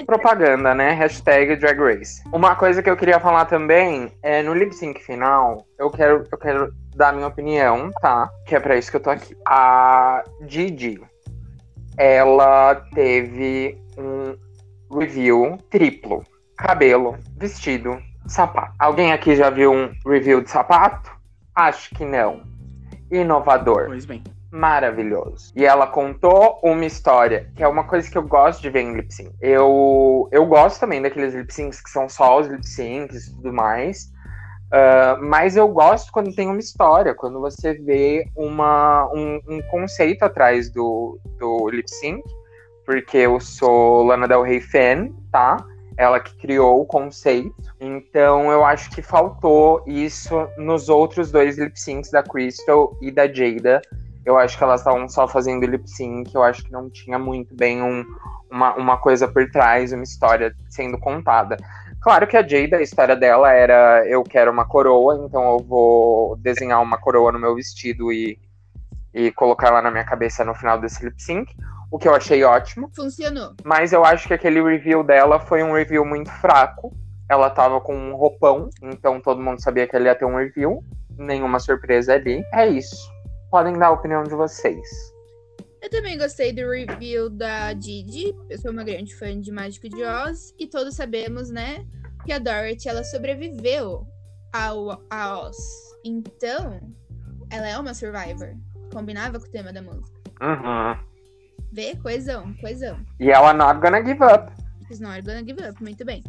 Propaganda, 0.07 0.73
né? 0.73 0.93
Hashtag 0.93 1.57
Drag 1.57 1.79
Race. 1.79 2.23
Uma 2.33 2.55
coisa 2.55 2.81
que 2.81 2.89
eu 2.89 2.97
queria 2.97 3.19
falar 3.19 3.47
também 3.47 4.13
é 4.23 4.41
no 4.41 4.55
lip 4.55 4.73
sync 4.73 5.01
final, 5.03 5.67
eu 5.77 5.91
quero, 5.91 6.25
eu 6.31 6.39
quero 6.39 6.73
dar 6.95 7.09
a 7.09 7.13
minha 7.13 7.27
opinião, 7.27 7.91
tá? 8.01 8.31
Que 8.47 8.55
é 8.55 8.61
pra 8.61 8.77
isso 8.77 8.89
que 8.91 8.97
eu 8.97 9.03
tô 9.03 9.11
aqui. 9.11 9.37
A 9.45 10.23
Didi, 10.43 11.03
ela 11.97 12.77
teve 12.95 13.83
um 13.99 14.37
review 14.97 15.59
triplo. 15.69 16.23
Cabelo, 16.57 17.17
vestido, 17.37 17.99
sapato. 18.29 18.73
Alguém 18.79 19.13
aqui 19.13 19.35
já 19.35 19.51
viu 19.51 19.73
um 19.73 19.93
review 20.07 20.41
de 20.41 20.51
sapato? 20.51 21.20
Acho 21.55 21.95
que 21.95 22.05
não. 22.05 22.43
Inovador. 23.11 23.87
Pois 23.87 24.05
bem 24.05 24.23
maravilhoso. 24.51 25.53
E 25.55 25.65
ela 25.65 25.87
contou 25.87 26.59
uma 26.63 26.85
história, 26.85 27.51
que 27.55 27.63
é 27.63 27.69
uma 27.69 27.85
coisa 27.85 28.11
que 28.11 28.19
eu 28.19 28.23
gosto 28.23 28.61
de 28.61 28.71
ver 28.71 28.81
em 28.81 28.95
lip 28.95 29.13
sync. 29.15 29.33
Eu, 29.41 30.29
eu 30.33 30.45
gosto 30.47 30.81
também 30.81 31.01
daqueles 31.01 31.35
lip 31.35 31.53
syncs 31.53 31.81
que 31.81 31.91
são 31.91 32.09
só 32.09 32.41
os 32.41 32.49
lip 32.49 32.67
syncs 32.67 33.29
e 33.29 33.37
tudo 33.37 33.53
mais. 33.53 34.11
Uh, 34.73 35.25
mas 35.25 35.57
eu 35.57 35.69
gosto 35.69 36.13
quando 36.13 36.35
tem 36.35 36.49
uma 36.49 36.59
história, 36.59 37.15
quando 37.15 37.41
você 37.41 37.75
vê 37.75 38.29
uma, 38.37 39.09
um, 39.13 39.41
um 39.49 39.63
conceito 39.63 40.23
atrás 40.25 40.71
do, 40.71 41.19
do 41.39 41.69
lip 41.71 41.89
sync. 41.89 42.23
Porque 42.85 43.19
eu 43.19 43.39
sou 43.39 44.03
Lana 44.03 44.27
Del 44.27 44.43
Rey 44.43 44.61
fan, 44.61 45.11
tá? 45.31 45.57
Ela 46.01 46.19
que 46.19 46.35
criou 46.37 46.81
o 46.81 46.87
conceito. 46.87 47.55
Então 47.79 48.51
eu 48.51 48.65
acho 48.65 48.91
que 48.91 49.03
faltou 49.03 49.85
isso 49.87 50.49
nos 50.57 50.89
outros 50.89 51.31
dois 51.31 51.59
lip 51.59 51.79
syncs 51.79 52.11
da 52.11 52.23
Crystal 52.23 52.97
e 53.03 53.11
da 53.11 53.27
Jada 53.27 53.83
eu 54.25 54.39
acho 54.39 54.57
que 54.57 54.65
elas 54.65 54.81
estavam 54.81 55.09
só 55.09 55.27
fazendo 55.27 55.67
lip 55.67 55.89
sync, 55.89 56.35
eu 56.35 56.43
acho 56.43 56.65
que 56.65 56.73
não 56.73 56.91
tinha 56.91 57.19
muito 57.19 57.55
bem 57.55 57.83
um, 57.83 58.05
uma, 58.51 58.75
uma 58.75 58.99
coisa 58.99 59.27
por 59.27 59.51
trás, 59.51 59.93
uma 59.93 60.05
história 60.05 60.55
sendo 60.69 60.99
contada. 60.99 61.57
Claro 62.01 62.27
que 62.27 62.37
a 62.37 62.47
Jada, 62.47 62.77
a 62.77 62.83
história 62.83 63.17
dela 63.17 63.53
era 63.53 64.07
eu 64.07 64.23
quero 64.23 64.51
uma 64.51 64.67
coroa, 64.67 65.25
então 65.27 65.43
eu 65.53 65.59
vou 65.59 66.37
desenhar 66.37 66.83
uma 66.83 66.99
coroa 66.99 67.33
no 67.33 67.39
meu 67.39 67.55
vestido 67.55 68.13
e, 68.13 68.39
e 69.13 69.31
colocar 69.33 69.69
ela 69.69 69.83
na 69.83 69.91
minha 69.91 70.05
cabeça 70.05 70.45
no 70.45 70.55
final 70.55 70.79
desse 70.79 71.05
lip 71.05 71.21
sync, 71.21 71.55
o 71.91 71.99
que 71.99 72.09
eu 72.09 72.15
achei 72.15 72.43
ótimo. 72.45 72.91
Funcionou. 72.95 73.55
Mas 73.65 73.93
eu 73.93 74.05
acho 74.05 74.29
que 74.29 74.35
aquele 74.35 74.63
review 74.63 75.03
dela 75.03 75.41
foi 75.41 75.63
um 75.63 75.73
review 75.73 76.05
muito 76.05 76.31
fraco. 76.31 76.95
Ela 77.29 77.49
tava 77.49 77.81
com 77.81 77.97
um 77.97 78.17
roupão, 78.17 78.69
então 78.83 79.21
todo 79.21 79.41
mundo 79.41 79.63
sabia 79.63 79.87
que 79.87 79.95
ela 79.95 80.07
ia 80.07 80.15
ter 80.15 80.25
um 80.25 80.37
review. 80.37 80.85
Nenhuma 81.17 81.59
surpresa 81.61 82.15
ali. 82.15 82.43
É 82.53 82.67
isso 82.67 83.11
podem 83.51 83.77
dar 83.77 83.89
a 83.89 83.93
opinião 83.93 84.23
de 84.23 84.35
vocês. 84.35 84.89
Eu 85.83 85.91
também 85.91 86.17
gostei 86.17 86.53
do 86.53 86.71
review 86.71 87.29
da 87.29 87.73
Didi. 87.73 88.35
Eu 88.49 88.59
sou 88.59 88.71
uma 88.71 88.85
grande 88.85 89.15
fã 89.15 89.39
de 89.39 89.51
Mágico 89.51 89.89
de 89.89 90.03
Oz. 90.03 90.55
E 90.59 90.67
todos 90.67 90.95
sabemos, 90.95 91.51
né, 91.51 91.87
que 92.25 92.33
a 92.33 92.39
Dorothy, 92.39 92.89
ela 92.89 93.03
sobreviveu 93.03 94.07
ao, 94.53 95.03
a 95.11 95.41
Oz. 95.41 95.57
Então, 96.05 96.81
ela 97.51 97.69
é 97.69 97.79
uma 97.79 97.95
Survivor. 97.95 98.55
Combinava 98.93 99.41
com 99.41 99.47
o 99.47 99.51
tema 99.51 99.73
da 99.73 99.83
música. 99.83 100.21
Uhum. 100.41 101.10
Vê? 101.73 101.97
Coesão, 101.97 102.53
coesão. 102.55 102.99
E 103.19 103.31
ela 103.31 103.53
not 103.53 103.81
gonna 103.81 104.05
give 104.05 104.23
up. 104.23 104.53
She's 104.87 105.01
not 105.01 105.23
gonna 105.23 105.45
give 105.45 105.63
up, 105.63 105.83
muito 105.83 106.05
bem. 106.05 106.23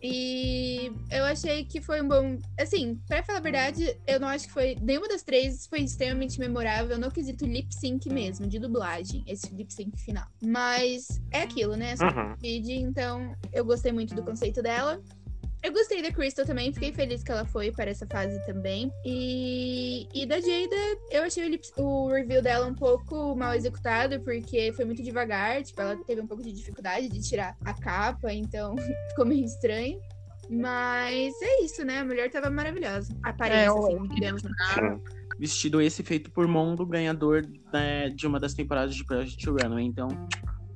E 0.00 0.92
eu 1.10 1.24
achei 1.24 1.64
que 1.64 1.80
foi 1.80 2.00
um 2.00 2.06
bom. 2.06 2.38
Assim, 2.58 3.00
pra 3.08 3.22
falar 3.22 3.40
a 3.40 3.42
verdade, 3.42 3.98
eu 4.06 4.20
não 4.20 4.28
acho 4.28 4.46
que 4.46 4.52
foi. 4.52 4.76
Nenhuma 4.80 5.08
das 5.08 5.24
três 5.24 5.66
foi 5.66 5.80
extremamente 5.80 6.38
memorável 6.38 6.96
no 6.98 7.10
quesito 7.10 7.44
lip 7.44 7.74
sync 7.74 8.08
mesmo, 8.08 8.46
de 8.46 8.60
dublagem, 8.60 9.24
esse 9.26 9.52
lip 9.52 9.74
sync 9.74 9.98
final. 9.98 10.26
Mas 10.40 11.20
é 11.32 11.42
aquilo, 11.42 11.76
né? 11.76 11.90
Essa 11.90 12.06
uhum. 12.06 12.36
então 12.42 13.34
eu 13.52 13.64
gostei 13.64 13.90
muito 13.90 14.14
do 14.14 14.22
conceito 14.22 14.62
dela. 14.62 15.02
Eu 15.62 15.72
gostei 15.72 16.00
da 16.00 16.12
Crystal 16.12 16.46
também, 16.46 16.72
fiquei 16.72 16.92
feliz 16.92 17.22
que 17.22 17.32
ela 17.32 17.44
foi 17.44 17.72
para 17.72 17.90
essa 17.90 18.06
fase 18.06 18.40
também. 18.46 18.92
E, 19.04 20.08
e 20.14 20.24
da 20.24 20.36
Jada, 20.36 20.76
eu 21.10 21.24
achei 21.24 21.60
o, 21.76 21.82
o, 21.82 22.08
review 22.08 22.40
dela 22.40 22.66
um 22.66 22.74
pouco 22.74 23.34
mal 23.34 23.54
executado, 23.54 24.20
porque 24.20 24.72
foi 24.74 24.84
muito 24.84 25.02
devagar. 25.02 25.62
Tipo, 25.62 25.80
ela 25.80 25.96
teve 26.04 26.20
um 26.20 26.26
pouco 26.26 26.42
de 26.42 26.52
dificuldade 26.52 27.08
de 27.08 27.20
tirar 27.20 27.56
a 27.64 27.74
capa, 27.74 28.32
então 28.32 28.76
ficou 29.10 29.26
meio 29.26 29.44
estranho. 29.44 30.00
Mas 30.48 31.34
é 31.42 31.64
isso, 31.64 31.84
né? 31.84 31.98
A 31.98 32.04
mulher 32.04 32.30
tava 32.30 32.48
maravilhosa. 32.48 33.14
A 33.22 33.30
aparência, 33.30 33.64
é, 33.64 33.68
assim, 33.68 34.08
digamos. 34.08 34.42
Vestido 35.38 35.80
esse 35.80 36.02
feito 36.02 36.30
por 36.30 36.48
Mondo, 36.48 36.86
ganhador 36.86 37.46
né, 37.72 38.08
de 38.08 38.26
uma 38.26 38.40
das 38.40 38.54
temporadas 38.54 38.94
de 38.94 39.04
Project 39.04 39.44
Runway. 39.48 39.84
Então, 39.84 40.08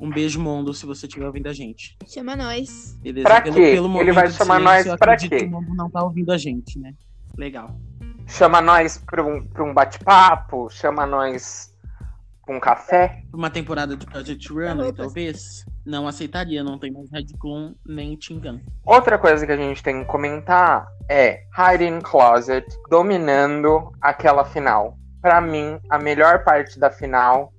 um 0.02 0.10
beijo, 0.10 0.40
mundo, 0.40 0.74
se 0.74 0.84
você 0.84 1.06
estiver 1.06 1.26
ouvindo 1.26 1.46
a 1.46 1.52
gente. 1.52 1.96
Chama 2.08 2.34
nós. 2.34 2.98
Beleza? 3.00 3.28
Pra 3.28 3.40
pelo, 3.40 3.54
quê? 3.54 3.70
Pelo 3.72 4.00
Ele 4.00 4.10
vai 4.10 4.28
chamar 4.32 4.58
silêncio, 4.58 4.90
nós 4.90 4.98
pra 4.98 5.16
quê? 5.16 5.28
Que 5.28 5.44
o 5.44 5.50
mundo 5.50 5.74
não 5.76 5.88
tá 5.88 6.02
ouvindo 6.02 6.32
a 6.32 6.36
gente, 6.36 6.76
né? 6.80 6.92
Legal. 7.38 7.78
Chama 8.26 8.60
nós 8.60 8.98
pra 8.98 9.24
um, 9.24 9.46
pra 9.46 9.62
um 9.62 9.72
bate-papo? 9.72 10.68
Chama 10.70 11.06
nós 11.06 11.72
pra 12.44 12.56
um 12.56 12.58
café? 12.58 13.22
Uma 13.32 13.48
temporada 13.48 13.96
de 13.96 14.04
Project 14.04 14.52
Runway, 14.52 14.92
talvez? 14.92 15.64
Não 15.86 16.08
aceitaria, 16.08 16.64
não 16.64 16.80
tem 16.80 16.90
mais 16.90 17.08
Red 17.12 17.26
Clown 17.38 17.76
nem 17.86 18.16
Tingan. 18.16 18.60
Outra 18.84 19.16
coisa 19.16 19.46
que 19.46 19.52
a 19.52 19.56
gente 19.56 19.84
tem 19.84 20.00
que 20.00 20.06
comentar 20.06 20.84
é 21.08 21.44
Hiding 21.56 22.00
Closet 22.00 22.66
dominando 22.90 23.92
aquela 24.00 24.44
final. 24.44 24.98
Para 25.20 25.40
mim, 25.40 25.78
a 25.88 25.96
melhor 25.96 26.42
parte 26.42 26.80
da 26.80 26.90
final 26.90 27.52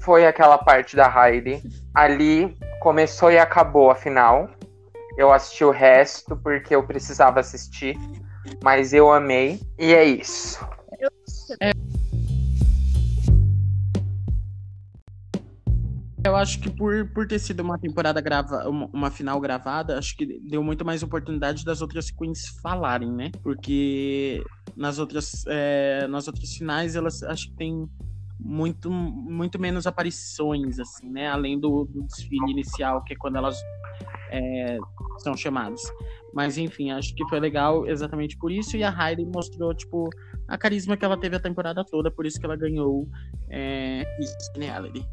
foi 0.00 0.26
aquela 0.26 0.58
parte 0.58 0.96
da 0.96 1.06
Heidi. 1.06 1.62
Ali 1.94 2.56
começou 2.80 3.30
e 3.30 3.38
acabou 3.38 3.90
a 3.90 3.94
final. 3.94 4.48
Eu 5.16 5.32
assisti 5.32 5.64
o 5.64 5.70
resto 5.70 6.36
porque 6.36 6.74
eu 6.74 6.86
precisava 6.86 7.40
assistir, 7.40 7.96
mas 8.62 8.92
eu 8.92 9.10
amei 9.10 9.60
e 9.78 9.94
é 9.94 10.04
isso. 10.04 10.58
Eu 16.24 16.34
acho 16.34 16.58
que 16.58 16.68
por, 16.68 17.08
por 17.10 17.26
ter 17.26 17.38
sido 17.38 17.60
uma 17.60 17.78
temporada 17.78 18.20
grava, 18.20 18.68
uma, 18.68 18.86
uma, 18.86 19.10
final 19.12 19.40
gravada, 19.40 19.96
acho 19.96 20.16
que 20.16 20.40
deu 20.40 20.60
muito 20.60 20.84
mais 20.84 21.02
oportunidade 21.02 21.64
das 21.64 21.80
outras 21.80 22.10
queens 22.10 22.48
falarem, 22.60 23.12
né? 23.12 23.30
Porque 23.44 24.42
nas 24.76 24.98
outras, 24.98 25.44
é, 25.46 26.06
nas 26.08 26.26
outras 26.26 26.52
finais 26.54 26.96
elas 26.96 27.22
acho 27.22 27.50
que 27.50 27.56
tem 27.56 27.88
muito, 28.38 28.90
muito 28.90 29.58
menos 29.58 29.86
aparições, 29.86 30.78
assim, 30.78 31.10
né? 31.10 31.28
Além 31.28 31.58
do, 31.58 31.84
do 31.84 32.02
desfile 32.02 32.50
inicial, 32.50 33.02
que 33.02 33.14
é 33.14 33.16
quando 33.16 33.36
elas 33.36 33.58
é, 34.30 34.78
são 35.18 35.36
chamadas. 35.36 35.80
Mas 36.32 36.58
enfim, 36.58 36.90
acho 36.90 37.14
que 37.14 37.26
foi 37.28 37.40
legal 37.40 37.86
exatamente 37.86 38.36
por 38.36 38.52
isso. 38.52 38.76
E 38.76 38.84
a 38.84 38.90
Heidi 38.90 39.24
mostrou, 39.24 39.74
tipo, 39.74 40.08
a 40.46 40.58
carisma 40.58 40.96
que 40.96 41.04
ela 41.04 41.16
teve 41.16 41.36
a 41.36 41.40
temporada 41.40 41.84
toda, 41.84 42.10
por 42.10 42.26
isso 42.26 42.38
que 42.38 42.46
ela 42.46 42.56
ganhou 42.56 43.08
é, 43.48 44.04
Miss 44.18 44.34
Reality. 44.56 45.06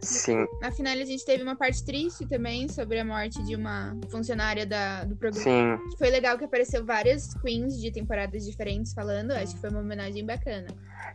Sim. 0.00 0.46
Na 0.60 0.70
final 0.70 0.92
a 0.92 1.04
gente 1.04 1.24
teve 1.24 1.42
uma 1.42 1.56
parte 1.56 1.84
triste 1.84 2.26
também 2.26 2.68
sobre 2.68 2.98
a 2.98 3.04
morte 3.04 3.42
de 3.44 3.56
uma 3.56 3.96
funcionária 4.10 4.64
da, 4.64 5.04
do 5.04 5.16
programa. 5.16 5.44
Sim. 5.44 5.96
Foi 5.98 6.10
legal 6.10 6.38
que 6.38 6.44
apareceu 6.44 6.84
várias 6.84 7.34
queens 7.34 7.80
de 7.80 7.90
temporadas 7.90 8.44
diferentes 8.44 8.92
falando. 8.92 9.32
Acho 9.32 9.54
que 9.54 9.60
foi 9.60 9.70
uma 9.70 9.80
homenagem 9.80 10.24
bacana. 10.24 10.68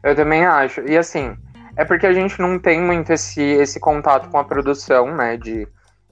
Eu 0.04 0.16
também 0.16 0.46
acho. 0.46 0.82
E 0.82 0.98
assim, 0.98 1.36
é 1.76 1.86
porque 1.86 2.06
a 2.06 2.14
gente 2.14 2.40
não 2.40 2.60
tem 2.60 2.82
muito 2.82 3.12
esse, 3.12 3.42
esse 3.42 3.80
contato 3.80 4.30
com 4.30 4.38
a 4.38 4.44
produção, 4.44 5.16
né, 5.16 5.38
de, 5.38 5.68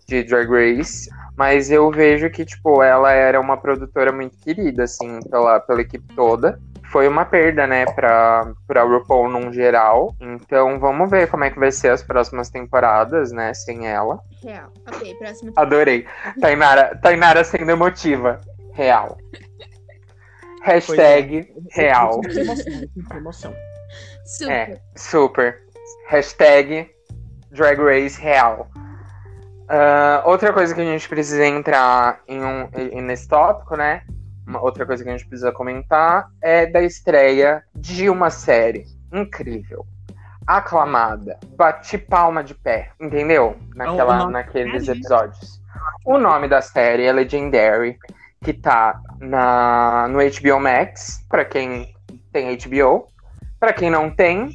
de 0.07 0.23
Drag 0.23 0.49
Race. 0.49 1.09
Mas 1.41 1.71
eu 1.71 1.89
vejo 1.89 2.29
que, 2.29 2.45
tipo, 2.45 2.83
ela 2.83 3.11
era 3.11 3.41
uma 3.41 3.57
produtora 3.57 4.11
muito 4.11 4.37
querida, 4.37 4.83
assim, 4.83 5.19
pela, 5.27 5.59
pela 5.59 5.81
equipe 5.81 6.05
toda 6.13 6.59
foi 6.91 7.07
uma 7.07 7.25
perda, 7.25 7.65
né, 7.65 7.85
pra, 7.85 8.51
pra 8.67 8.83
RuPaul 8.83 9.29
num 9.29 9.51
geral. 9.51 10.13
Então 10.19 10.77
vamos 10.77 11.09
ver 11.09 11.27
como 11.29 11.45
é 11.45 11.49
que 11.49 11.57
vai 11.57 11.71
ser 11.71 11.89
as 11.89 12.03
próximas 12.03 12.49
temporadas, 12.49 13.31
né, 13.31 13.53
sem 13.53 13.87
ela. 13.87 14.19
Real. 14.43 14.71
Ok, 14.87 15.15
próxima. 15.15 15.51
Adorei. 15.55 16.05
Tainara, 16.39 16.95
Tainara 17.01 17.43
sendo 17.43 17.71
emotiva. 17.71 18.39
Real. 18.73 19.17
Hashtag 20.61 21.37
é. 21.39 21.81
real. 21.81 22.21
Emoção. 23.15 23.55
Super. 24.25 24.51
É, 24.51 24.81
super. 24.95 25.61
Hashtag 26.07 26.87
Drag 27.51 27.79
Race 27.79 28.21
real. 28.21 28.69
Uh, 29.63 30.27
outra 30.27 30.51
coisa 30.51 30.75
que 30.75 30.81
a 30.81 30.85
gente 30.85 31.07
precisa 31.07 31.45
entrar 31.45 32.19
em 32.27 32.43
um, 32.43 32.69
em, 32.75 33.01
nesse 33.01 33.27
tópico, 33.27 33.75
né? 33.75 34.03
uma 34.45 34.61
outra 34.61 34.85
coisa 34.85 35.03
que 35.03 35.09
a 35.09 35.13
gente 35.13 35.27
precisa 35.27 35.51
comentar 35.51 36.29
é 36.41 36.65
da 36.65 36.81
estreia 36.81 37.63
de 37.73 38.09
uma 38.09 38.29
série 38.29 38.85
incrível, 39.11 39.85
aclamada, 40.45 41.39
bate 41.55 41.97
palma 41.97 42.43
de 42.43 42.53
pé, 42.53 42.91
entendeu? 42.99 43.57
Naquela, 43.75 44.29
naqueles 44.29 44.87
episódios. 44.87 45.61
O 46.05 46.17
nome 46.17 46.47
da 46.47 46.61
série 46.61 47.05
é 47.05 47.13
Legendary, 47.13 47.97
que 48.43 48.53
tá 48.53 48.99
na, 49.19 50.07
no 50.09 50.19
HBO 50.19 50.59
Max, 50.59 51.25
para 51.29 51.45
quem 51.45 51.95
tem 52.31 52.57
HBO. 52.57 53.07
Para 53.59 53.73
quem 53.73 53.91
não 53.91 54.09
tem, 54.09 54.49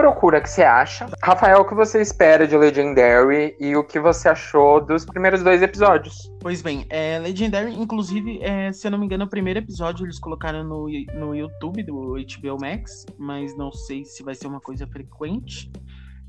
procura 0.00 0.40
que 0.40 0.48
você 0.48 0.62
acha. 0.62 1.06
Rafael, 1.22 1.60
o 1.60 1.64
que 1.66 1.74
você 1.74 2.00
espera 2.00 2.48
de 2.48 2.56
Legendary 2.56 3.54
e 3.60 3.76
o 3.76 3.84
que 3.84 4.00
você 4.00 4.30
achou 4.30 4.80
dos 4.80 5.04
primeiros 5.04 5.42
dois 5.42 5.60
episódios? 5.60 6.32
Pois 6.40 6.62
bem, 6.62 6.86
é, 6.88 7.18
Legendary, 7.18 7.74
inclusive, 7.74 8.40
é, 8.42 8.72
se 8.72 8.86
eu 8.86 8.90
não 8.90 8.98
me 8.98 9.04
engano, 9.04 9.26
o 9.26 9.28
primeiro 9.28 9.58
episódio 9.58 10.06
eles 10.06 10.18
colocaram 10.18 10.64
no, 10.64 10.86
no 11.14 11.36
YouTube 11.36 11.82
do 11.82 12.14
HBO 12.14 12.56
Max, 12.58 13.04
mas 13.18 13.54
não 13.58 13.70
sei 13.70 14.06
se 14.06 14.22
vai 14.22 14.34
ser 14.34 14.46
uma 14.46 14.60
coisa 14.60 14.86
frequente. 14.86 15.70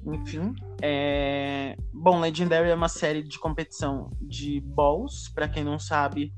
Enfim, 0.05 0.53
é... 0.81 1.77
bom, 1.93 2.19
Legendary 2.19 2.69
é 2.69 2.75
uma 2.75 2.89
série 2.89 3.23
de 3.23 3.39
competição 3.39 4.11
de 4.19 4.59
balls, 4.59 5.29
para 5.29 5.47
quem 5.47 5.63
não 5.63 5.79
sabe, 5.79 6.33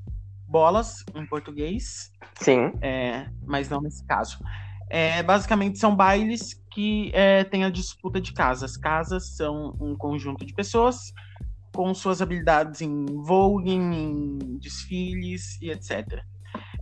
bolas 0.48 1.04
em 1.16 1.26
português. 1.26 2.12
Sim. 2.36 2.74
É, 2.80 3.26
mas 3.44 3.70
não 3.70 3.82
nesse 3.82 4.06
caso. 4.06 4.38
É, 4.90 5.24
basicamente 5.24 5.80
são 5.80 5.96
bailes 5.96 6.63
que 6.74 7.12
é, 7.14 7.44
tem 7.44 7.64
a 7.64 7.70
disputa 7.70 8.20
de 8.20 8.34
casas. 8.34 8.76
Casas 8.76 9.36
são 9.36 9.76
um 9.80 9.96
conjunto 9.96 10.46
de 10.46 10.54
pessoas 10.54 11.14
com 11.74 11.94
suas 11.94 12.22
habilidades 12.22 12.82
em 12.82 13.06
voguing, 13.06 13.94
em 13.94 14.58
desfiles 14.58 15.60
e 15.62 15.70
etc. 15.70 16.24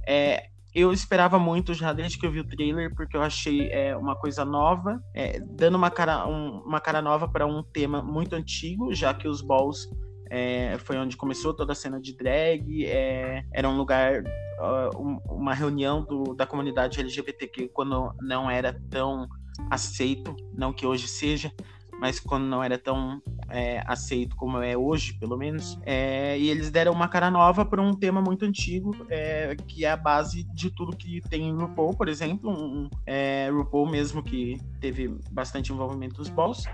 É, 0.07 0.47
eu 0.73 0.93
esperava 0.93 1.37
muito 1.37 1.73
já 1.73 1.91
desde 1.91 2.17
que 2.17 2.25
eu 2.25 2.31
vi 2.31 2.39
o 2.39 2.47
trailer, 2.47 2.93
porque 2.95 3.15
eu 3.15 3.21
achei 3.21 3.69
é, 3.69 3.95
uma 3.95 4.15
coisa 4.15 4.45
nova, 4.45 5.01
é, 5.13 5.39
dando 5.39 5.75
uma 5.75 5.91
cara, 5.91 6.27
um, 6.27 6.61
uma 6.65 6.79
cara 6.79 7.01
nova 7.01 7.27
para 7.27 7.45
um 7.45 7.61
tema 7.61 8.01
muito 8.01 8.35
antigo, 8.35 8.93
já 8.93 9.13
que 9.13 9.27
os 9.27 9.41
balls 9.41 9.89
é, 10.29 10.77
foi 10.77 10.97
onde 10.97 11.17
começou 11.17 11.53
toda 11.53 11.73
a 11.73 11.75
cena 11.75 11.99
de 11.99 12.15
drag, 12.15 12.85
é, 12.85 13.43
era 13.51 13.67
um 13.67 13.75
lugar, 13.75 14.23
uh, 14.23 15.19
uma 15.29 15.53
reunião 15.53 16.05
do, 16.05 16.33
da 16.33 16.47
comunidade 16.47 17.01
LGBTQ 17.01 17.69
quando 17.73 18.13
não 18.21 18.49
era 18.49 18.73
tão 18.89 19.27
aceito, 19.69 20.35
não 20.53 20.73
que 20.73 20.85
hoje 20.85 21.07
seja, 21.07 21.51
mas 21.99 22.19
quando 22.19 22.45
não 22.45 22.63
era 22.63 22.79
tão 22.79 23.21
é, 23.47 23.83
aceito 23.85 24.35
como 24.35 24.57
é 24.57 24.75
hoje, 24.75 25.13
pelo 25.19 25.37
menos. 25.37 25.77
É, 25.85 26.37
e 26.39 26.49
eles 26.49 26.71
deram 26.71 26.93
uma 26.93 27.07
cara 27.07 27.29
nova 27.29 27.63
para 27.63 27.81
um 27.81 27.93
tema 27.93 28.21
muito 28.21 28.43
antigo, 28.43 28.95
é, 29.07 29.55
que 29.67 29.85
é 29.85 29.91
a 29.91 29.97
base 29.97 30.43
de 30.53 30.71
tudo 30.71 30.97
que 30.97 31.21
tem 31.29 31.49
em 31.49 31.55
RuPaul, 31.55 31.93
por 31.93 32.07
exemplo, 32.07 32.49
um, 32.49 32.89
é, 33.05 33.49
RuPaul 33.51 33.87
mesmo 33.87 34.23
que 34.23 34.59
teve 34.79 35.15
bastante 35.29 35.71
envolvimento 35.71 36.17
nos 36.17 36.29
balls. 36.29 36.65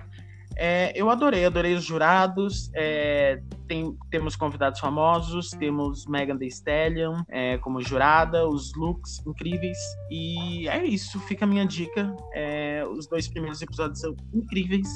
É, 0.59 0.91
eu 0.95 1.09
adorei, 1.11 1.45
adorei 1.45 1.75
os 1.75 1.83
jurados. 1.83 2.71
É, 2.73 3.39
tem, 3.67 3.95
temos 4.09 4.35
convidados 4.35 4.79
famosos, 4.79 5.51
temos 5.51 6.07
Megan 6.07 6.37
Thee 6.37 6.47
Stallion 6.47 7.21
é, 7.29 7.59
como 7.59 7.79
jurada, 7.79 8.47
os 8.47 8.73
looks 8.75 9.23
incríveis. 9.25 9.77
E 10.09 10.67
é 10.67 10.83
isso, 10.83 11.19
fica 11.19 11.45
a 11.45 11.47
minha 11.47 11.65
dica. 11.65 12.15
É, 12.33 12.83
os 12.89 13.07
dois 13.07 13.27
primeiros 13.27 13.61
episódios 13.61 13.99
são 13.99 14.15
incríveis. 14.33 14.87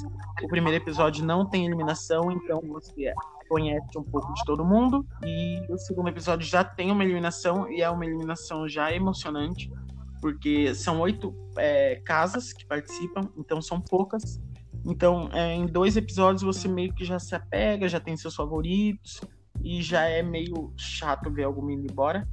O 0.44 0.48
primeiro 0.48 0.78
episódio 0.78 1.24
não 1.24 1.48
tem 1.48 1.68
eliminação, 1.68 2.32
então 2.32 2.60
você 2.68 3.14
conhece 3.48 3.98
um 3.98 4.04
pouco 4.04 4.34
de 4.34 4.44
todo 4.46 4.66
mundo. 4.66 5.06
E 5.24 5.62
o 5.70 5.78
segundo 5.78 6.10
episódio 6.10 6.48
já 6.48 6.64
tem 6.64 6.92
uma 6.92 7.04
eliminação, 7.04 7.70
e 7.72 7.82
é 7.82 7.90
uma 7.90 8.06
eliminação 8.06 8.68
já 8.68 8.92
emocionante, 8.92 9.72
porque 10.20 10.74
são 10.74 11.00
oito 11.02 11.36
é, 11.56 12.02
casas 12.04 12.52
que 12.52 12.66
participam, 12.66 13.30
então 13.38 13.62
são 13.62 13.80
poucas 13.80 14.40
então, 14.86 15.30
é, 15.32 15.54
em 15.54 15.66
dois 15.66 15.96
episódios 15.96 16.42
você 16.42 16.68
meio 16.68 16.94
que 16.94 17.06
já 17.06 17.20
se 17.20 17.36
apega, 17.36 17.88
já 17.88 18.00
tem 18.00 18.18
seus 18.18 18.36
favoritos 18.36 19.22
e 19.64 19.82
já 19.82 20.04
é 20.04 20.24
meio 20.24 20.74
chato 20.76 21.32
ver 21.32 21.44
algum 21.44 21.70
indo 21.70 21.92
embora. 21.92 22.28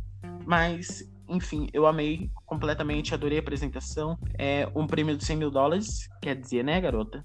Mas, 0.46 1.08
enfim, 1.28 1.68
eu 1.72 1.87
amei 1.87 2.30
completamente, 2.46 3.14
adorei 3.14 3.38
a 3.38 3.40
apresentação. 3.40 4.18
É 4.38 4.68
um 4.74 4.87
prêmio 4.87 5.16
de 5.16 5.24
100 5.24 5.37
mil 5.37 5.50
dólares, 5.50 6.08
quer 6.22 6.34
dizer, 6.34 6.64
né, 6.64 6.80
garota? 6.80 7.24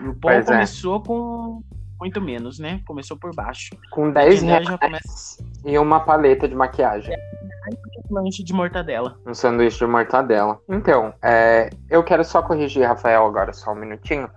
O 0.00 0.14
Paul 0.14 0.34
é. 0.34 0.42
começou 0.42 1.02
com 1.02 1.62
muito 2.00 2.20
menos, 2.20 2.58
né? 2.58 2.80
Começou 2.86 3.16
por 3.16 3.34
baixo. 3.34 3.70
Com 3.90 4.10
10 4.10 4.42
reais 4.42 4.66
já 4.66 4.78
começa... 4.78 5.44
e 5.64 5.78
uma 5.78 6.00
paleta 6.00 6.48
de 6.48 6.54
maquiagem. 6.54 7.14
Um 8.10 8.14
lanche 8.14 8.42
de 8.42 8.52
mortadela. 8.52 9.18
Um 9.26 9.32
sanduíche 9.32 9.78
de 9.78 9.86
mortadela. 9.86 10.60
Então, 10.68 11.14
é, 11.22 11.70
eu 11.88 12.02
quero 12.02 12.24
só 12.24 12.42
corrigir, 12.42 12.86
Rafael, 12.86 13.24
agora 13.24 13.52
só 13.52 13.72
um 13.72 13.76
minutinho. 13.76 14.28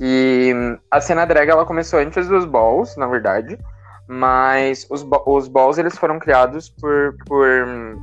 E 0.00 0.52
a 0.90 1.00
cena 1.00 1.24
drag 1.24 1.48
ela 1.48 1.66
começou 1.66 1.98
antes 1.98 2.26
dos 2.28 2.44
balls, 2.44 2.96
na 2.96 3.06
verdade. 3.06 3.58
Mas 4.08 4.86
os, 4.90 5.06
os 5.26 5.48
balls 5.48 5.78
eles 5.78 5.96
foram 5.96 6.18
criados 6.18 6.68
por, 6.68 7.16
por 7.24 7.46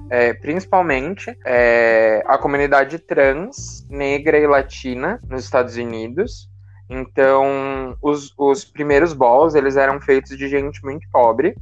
é, 0.10 0.34
principalmente 0.34 1.38
é, 1.46 2.24
a 2.26 2.38
comunidade 2.38 2.98
trans, 3.00 3.86
negra 3.90 4.38
e 4.38 4.48
latina 4.48 5.20
nos 5.28 5.44
Estados 5.44 5.76
Unidos. 5.76 6.50
Então, 6.90 7.96
os, 8.02 8.34
os 8.38 8.66
primeiros 8.66 9.14
balls 9.14 9.54
eles 9.54 9.76
eram 9.76 10.02
feitos 10.02 10.36
de 10.36 10.48
gente 10.48 10.84
muito 10.84 11.08
pobre 11.12 11.56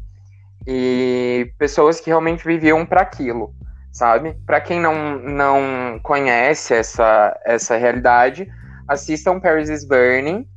e 0.66 1.52
pessoas 1.58 2.00
que 2.00 2.10
realmente 2.10 2.46
viviam 2.46 2.86
para 2.86 3.02
aquilo, 3.02 3.54
sabe? 3.92 4.38
Para 4.46 4.62
quem 4.62 4.80
não, 4.80 5.20
não 5.20 6.00
conhece 6.02 6.74
essa, 6.74 7.38
essa 7.44 7.76
realidade, 7.76 8.48
assistam 8.88 9.40
Paris 9.40 9.70
is 9.70 9.86
Burning, 9.86 10.48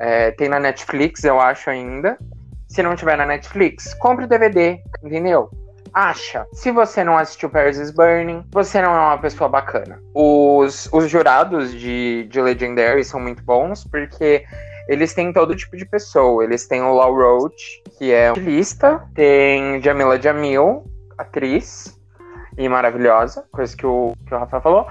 É, 0.00 0.30
tem 0.30 0.48
na 0.48 0.60
Netflix, 0.60 1.24
eu 1.24 1.40
acho 1.40 1.68
ainda. 1.68 2.16
Se 2.68 2.82
não 2.82 2.94
tiver 2.94 3.16
na 3.16 3.26
Netflix, 3.26 3.94
compre 3.94 4.26
o 4.26 4.28
DVD, 4.28 4.80
entendeu? 5.02 5.50
Acha. 5.92 6.46
Se 6.52 6.70
você 6.70 7.02
não 7.02 7.16
assistiu 7.16 7.50
Paris 7.50 7.78
is 7.78 7.90
Burning, 7.90 8.44
você 8.52 8.80
não 8.80 8.94
é 8.94 8.98
uma 8.98 9.18
pessoa 9.18 9.48
bacana. 9.48 10.00
Os, 10.14 10.88
os 10.92 11.10
jurados 11.10 11.72
de, 11.72 12.28
de 12.30 12.40
Legendary 12.40 13.04
são 13.04 13.18
muito 13.18 13.42
bons, 13.42 13.84
porque 13.84 14.44
eles 14.88 15.12
têm 15.14 15.32
todo 15.32 15.56
tipo 15.56 15.76
de 15.76 15.84
pessoa. 15.84 16.44
Eles 16.44 16.66
têm 16.66 16.82
o 16.82 16.94
Law 16.94 17.14
Roach, 17.14 17.82
que 17.98 18.12
é 18.12 18.32
lista, 18.34 19.02
tem 19.14 19.82
Jamila 19.82 20.20
Jamil, 20.20 20.84
atriz 21.16 21.98
e 22.56 22.68
maravilhosa, 22.68 23.44
coisa 23.52 23.76
que 23.76 23.86
o, 23.86 24.12
que 24.26 24.34
o 24.34 24.38
Rafa 24.38 24.60
falou, 24.60 24.86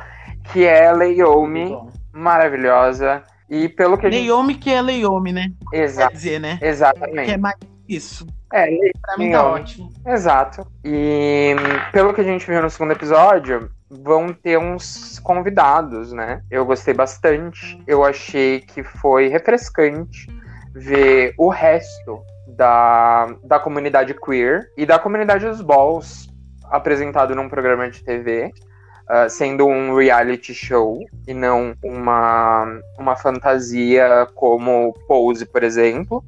que 0.51 0.65
é 0.65 0.91
Leiomi, 0.91 1.77
maravilhosa. 2.17 3.23
E 3.49 3.69
pelo 3.69 3.97
que 3.97 4.07
a 4.07 4.09
gente... 4.09 4.23
Leiomi 4.23 4.55
que 4.55 4.69
é 4.69 4.81
Leiomi, 4.81 5.31
né? 5.31 5.51
Exato. 5.71 6.09
Quer 6.09 6.15
dizer, 6.15 6.39
né? 6.39 6.59
Exatamente. 6.61 7.25
Que 7.25 7.31
é 7.31 7.37
mais 7.37 7.55
isso. 7.87 8.27
É, 8.53 8.67
Pra 9.01 9.17
mim 9.17 9.31
tá 9.31 9.45
ótimo. 9.45 9.91
Exato. 10.05 10.67
E 10.83 11.55
pelo 11.91 12.13
que 12.13 12.21
a 12.21 12.23
gente 12.23 12.45
viu 12.45 12.61
no 12.61 12.69
segundo 12.69 12.91
episódio, 12.91 13.69
vão 13.89 14.33
ter 14.33 14.57
uns 14.57 15.19
convidados, 15.19 16.11
né? 16.11 16.41
Eu 16.51 16.65
gostei 16.65 16.93
bastante. 16.93 17.81
Eu 17.87 18.03
achei 18.03 18.61
que 18.61 18.83
foi 18.83 19.27
refrescante 19.27 20.27
ver 20.73 21.33
o 21.37 21.49
resto 21.49 22.21
da, 22.57 23.27
da 23.43 23.59
comunidade 23.59 24.13
queer 24.13 24.69
e 24.77 24.85
da 24.85 24.99
comunidade 24.99 25.45
dos 25.45 25.61
balls 25.61 26.27
apresentado 26.65 27.35
num 27.35 27.49
programa 27.49 27.89
de 27.89 28.03
TV. 28.03 28.51
Ah, 29.09 29.29
sendo 29.29 29.65
um 29.65 29.95
reality 29.95 30.53
show 30.53 30.99
e 31.25 31.33
não 31.33 31.73
uma, 31.81 32.81
uma 32.99 33.15
fantasia 33.15 34.27
como 34.35 34.93
Pose, 35.07 35.45
por 35.45 35.63
exemplo. 35.63 36.23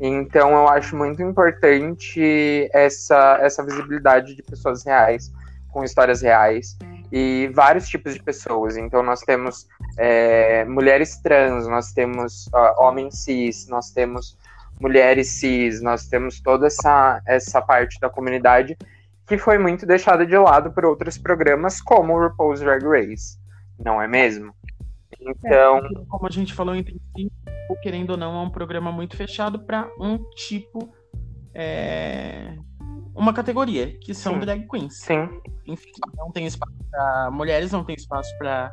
Então 0.00 0.50
eu 0.50 0.68
acho 0.68 0.96
muito 0.96 1.22
importante 1.22 2.68
essa, 2.72 3.38
essa 3.40 3.64
visibilidade 3.64 4.34
de 4.34 4.42
pessoas 4.42 4.84
reais, 4.84 5.32
com 5.70 5.84
histórias 5.84 6.20
reais, 6.20 6.76
e 7.12 7.48
vários 7.54 7.88
tipos 7.88 8.14
de 8.14 8.22
pessoas. 8.22 8.76
Então 8.76 9.04
nós 9.04 9.20
temos 9.20 9.68
é, 9.96 10.64
mulheres 10.64 11.18
trans, 11.18 11.68
nós 11.68 11.92
temos 11.92 12.48
ah, 12.52 12.74
homens 12.78 13.18
cis, 13.22 13.68
nós 13.68 13.90
temos 13.90 14.36
mulheres 14.80 15.28
cis, 15.28 15.80
nós 15.80 16.08
temos 16.08 16.40
toda 16.40 16.66
essa, 16.66 17.22
essa 17.24 17.62
parte 17.62 18.00
da 18.00 18.10
comunidade 18.10 18.76
que 19.26 19.36
foi 19.36 19.58
muito 19.58 19.84
deixada 19.84 20.24
de 20.24 20.36
lado 20.36 20.70
por 20.72 20.84
outros 20.84 21.18
programas 21.18 21.80
como 21.80 22.14
o 22.14 22.28
RuPaul's 22.28 22.60
Drag 22.60 22.84
Race, 22.84 23.38
não 23.78 24.00
é 24.00 24.06
mesmo? 24.06 24.54
Então, 25.20 25.80
Como 26.08 26.26
a 26.26 26.30
gente 26.30 26.54
falou 26.54 26.74
entre 26.74 27.00
si, 27.16 27.30
o 27.68 27.76
querendo 27.76 28.10
ou 28.10 28.16
não, 28.16 28.36
é 28.36 28.42
um 28.42 28.50
programa 28.50 28.92
muito 28.92 29.16
fechado 29.16 29.58
para 29.58 29.90
um 29.98 30.18
tipo. 30.34 30.94
é, 31.54 32.56
Uma 33.14 33.32
categoria, 33.32 33.98
que 33.98 34.14
são 34.14 34.34
Sim. 34.34 34.40
drag 34.40 34.68
queens. 34.68 34.98
sim, 34.98 35.28
Enfim, 35.66 35.90
não 36.16 36.30
tem 36.30 36.46
espaço 36.46 36.74
para 36.90 37.30
mulheres, 37.32 37.72
não 37.72 37.82
tem 37.82 37.96
espaço 37.96 38.36
para 38.38 38.72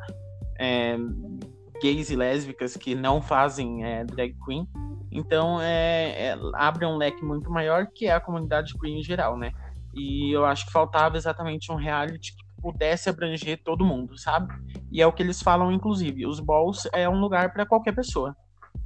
gays 1.82 2.10
e 2.10 2.16
lésbicas 2.16 2.76
que 2.76 2.94
não 2.94 3.20
fazem 3.20 3.84
é, 3.84 4.04
drag 4.04 4.36
queen. 4.44 4.68
Então, 5.10 5.60
é, 5.60 6.28
é, 6.28 6.38
abre 6.54 6.84
um 6.86 6.96
leque 6.96 7.24
muito 7.24 7.50
maior 7.50 7.86
que 7.86 8.06
é 8.06 8.12
a 8.12 8.20
comunidade 8.20 8.74
queen 8.78 8.98
em 8.98 9.02
geral, 9.02 9.36
né? 9.36 9.52
E 9.94 10.32
eu 10.34 10.44
acho 10.44 10.66
que 10.66 10.72
faltava 10.72 11.16
exatamente 11.16 11.70
um 11.70 11.76
reality 11.76 12.32
que 12.36 12.44
pudesse 12.60 13.08
abranger 13.08 13.60
todo 13.62 13.84
mundo, 13.84 14.18
sabe? 14.18 14.52
E 14.90 15.02
é 15.02 15.06
o 15.06 15.12
que 15.12 15.22
eles 15.22 15.42
falam, 15.42 15.70
inclusive. 15.70 16.26
Os 16.26 16.40
balls 16.40 16.88
é 16.92 17.08
um 17.08 17.20
lugar 17.20 17.52
para 17.52 17.66
qualquer 17.66 17.92
pessoa. 17.94 18.34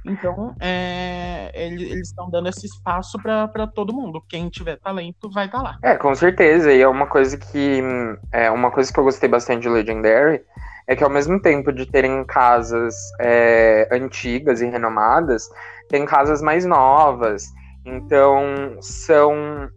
Então, 0.05 0.55
é, 0.59 1.51
ele- 1.53 1.89
eles 1.89 2.07
estão 2.09 2.29
dando 2.29 2.47
esse 2.49 2.65
espaço 2.65 3.17
para 3.21 3.67
todo 3.67 3.93
mundo. 3.93 4.23
Quem 4.27 4.49
tiver 4.49 4.77
talento 4.77 5.29
vai 5.29 5.45
estar 5.45 5.61
lá. 5.61 5.77
É, 5.83 5.95
com 5.95 6.13
certeza. 6.15 6.71
E 6.73 6.81
é 6.81 6.87
uma 6.87 7.07
coisa 7.07 7.37
que 7.37 7.81
é 8.31 8.49
uma 8.49 8.71
coisa 8.71 8.91
que 8.91 8.99
eu 8.99 9.03
gostei 9.03 9.29
bastante 9.29 9.63
de 9.63 9.69
Legendary 9.69 10.41
é 10.87 10.95
que 10.95 11.03
ao 11.03 11.09
mesmo 11.09 11.39
tempo 11.39 11.71
de 11.71 11.85
terem 11.85 12.25
casas 12.25 12.95
é, 13.19 13.87
antigas 13.91 14.59
e 14.59 14.65
renomadas, 14.65 15.47
tem 15.87 16.03
casas 16.03 16.41
mais 16.41 16.65
novas. 16.65 17.43
Então 17.85 18.77
são 18.81 19.69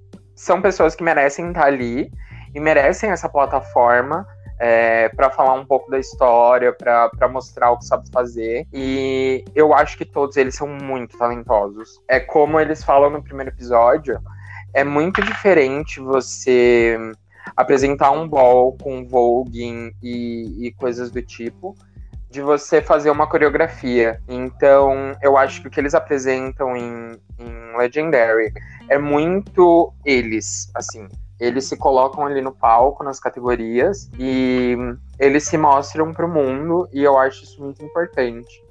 são 0.42 0.60
pessoas 0.60 0.96
que 0.96 1.04
merecem 1.04 1.48
estar 1.48 1.66
ali 1.66 2.10
e 2.52 2.58
merecem 2.58 3.10
essa 3.10 3.28
plataforma 3.28 4.26
para 5.16 5.30
falar 5.30 5.54
um 5.54 5.64
pouco 5.64 5.90
da 5.90 5.98
história, 5.98 6.72
para 6.72 7.28
mostrar 7.28 7.70
o 7.70 7.78
que 7.78 7.84
sabe 7.84 8.08
fazer. 8.12 8.66
E 8.72 9.44
eu 9.54 9.72
acho 9.72 9.96
que 9.96 10.04
todos 10.04 10.36
eles 10.36 10.54
são 10.54 10.68
muito 10.68 11.16
talentosos. 11.16 12.00
É 12.08 12.18
como 12.18 12.58
eles 12.58 12.82
falam 12.82 13.10
no 13.10 13.22
primeiro 13.22 13.50
episódio, 13.50 14.20
é 14.74 14.82
muito 14.82 15.22
diferente 15.22 16.00
você 16.00 16.96
apresentar 17.56 18.10
um 18.10 18.28
ball 18.28 18.76
com 18.82 19.06
voguing 19.06 19.92
e, 20.02 20.66
e 20.66 20.72
coisas 20.72 21.10
do 21.10 21.22
tipo 21.22 21.76
de 22.32 22.40
você 22.40 22.80
fazer 22.80 23.10
uma 23.10 23.26
coreografia. 23.26 24.18
Então, 24.26 25.14
eu 25.20 25.36
acho 25.36 25.60
que 25.60 25.68
o 25.68 25.70
que 25.70 25.78
eles 25.78 25.94
apresentam 25.94 26.74
em, 26.74 27.20
em 27.38 27.51
Legendary 27.76 28.52
é 28.88 28.98
muito 28.98 29.92
eles, 30.04 30.70
assim. 30.74 31.08
Eles 31.40 31.64
se 31.66 31.76
colocam 31.76 32.24
ali 32.24 32.40
no 32.40 32.52
palco, 32.52 33.02
nas 33.02 33.18
categorias, 33.18 34.08
e 34.18 34.76
eles 35.18 35.44
se 35.44 35.58
mostram 35.58 36.12
pro 36.12 36.28
mundo, 36.28 36.88
e 36.92 37.02
eu 37.02 37.18
acho 37.18 37.42
isso 37.42 37.60
muito 37.60 37.84
importante. 37.84 38.62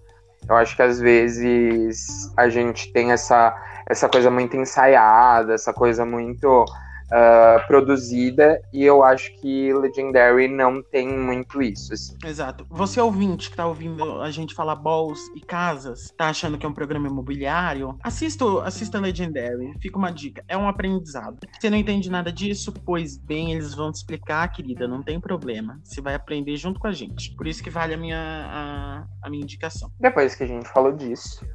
Eu 0.47 0.55
acho 0.55 0.75
que 0.75 0.81
às 0.81 0.99
vezes 0.99 2.31
a 2.37 2.49
gente 2.49 2.91
tem 2.93 3.11
essa, 3.11 3.55
essa 3.87 4.07
coisa 4.07 4.29
muito 4.31 4.55
ensaiada, 4.55 5.53
essa 5.53 5.73
coisa 5.73 6.05
muito 6.05 6.65
ah, 7.11 7.63
produzida, 7.67 8.61
e 8.71 8.83
eu 8.85 9.03
acho 9.03 9.33
que 9.41 9.73
Legendary 9.73 10.47
não 10.47 10.81
tem 10.81 11.07
muito 11.07 11.61
isso. 11.61 11.93
Assim. 11.93 12.15
Exato. 12.23 12.65
Você 12.69 13.01
ouvinte 13.01 13.49
que 13.49 13.55
tá 13.57 13.67
ouvindo 13.67 14.21
a 14.21 14.31
gente 14.31 14.55
falar 14.55 14.75
balls 14.75 15.19
e 15.35 15.41
casas, 15.41 16.13
tá 16.17 16.29
achando 16.29 16.57
que 16.57 16.65
é 16.65 16.69
um 16.69 16.73
programa 16.73 17.09
imobiliário, 17.09 17.97
assista, 18.01 18.45
assista 18.63 18.97
Legendary. 18.97 19.73
Fica 19.81 19.97
uma 19.97 20.09
dica. 20.09 20.41
É 20.47 20.57
um 20.57 20.69
aprendizado. 20.69 21.37
Você 21.59 21.69
não 21.69 21.77
entende 21.77 22.09
nada 22.09 22.31
disso? 22.31 22.71
Pois 22.71 23.17
bem, 23.17 23.51
eles 23.51 23.73
vão 23.73 23.91
te 23.91 23.95
explicar, 23.95 24.47
querida. 24.49 24.87
Não 24.87 25.03
tem 25.03 25.19
problema. 25.19 25.81
Você 25.83 25.99
vai 25.99 26.15
aprender 26.15 26.55
junto 26.55 26.79
com 26.79 26.87
a 26.87 26.93
gente. 26.93 27.35
Por 27.35 27.45
isso 27.45 27.61
que 27.61 27.69
vale 27.69 27.93
a 27.93 27.97
minha, 27.97 28.17
a, 28.17 29.03
a 29.21 29.29
minha 29.29 29.43
indicação. 29.43 29.91
Depois 29.99 30.33
que 30.33 30.43
a 30.43 30.47
gente 30.47 30.69
falou 30.69 30.93
disso, 30.93 31.45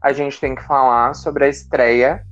a 0.00 0.12
gente 0.14 0.40
tem 0.40 0.54
que 0.54 0.62
falar 0.62 1.12
sobre 1.12 1.44
a 1.44 1.48
estreia 1.48 2.24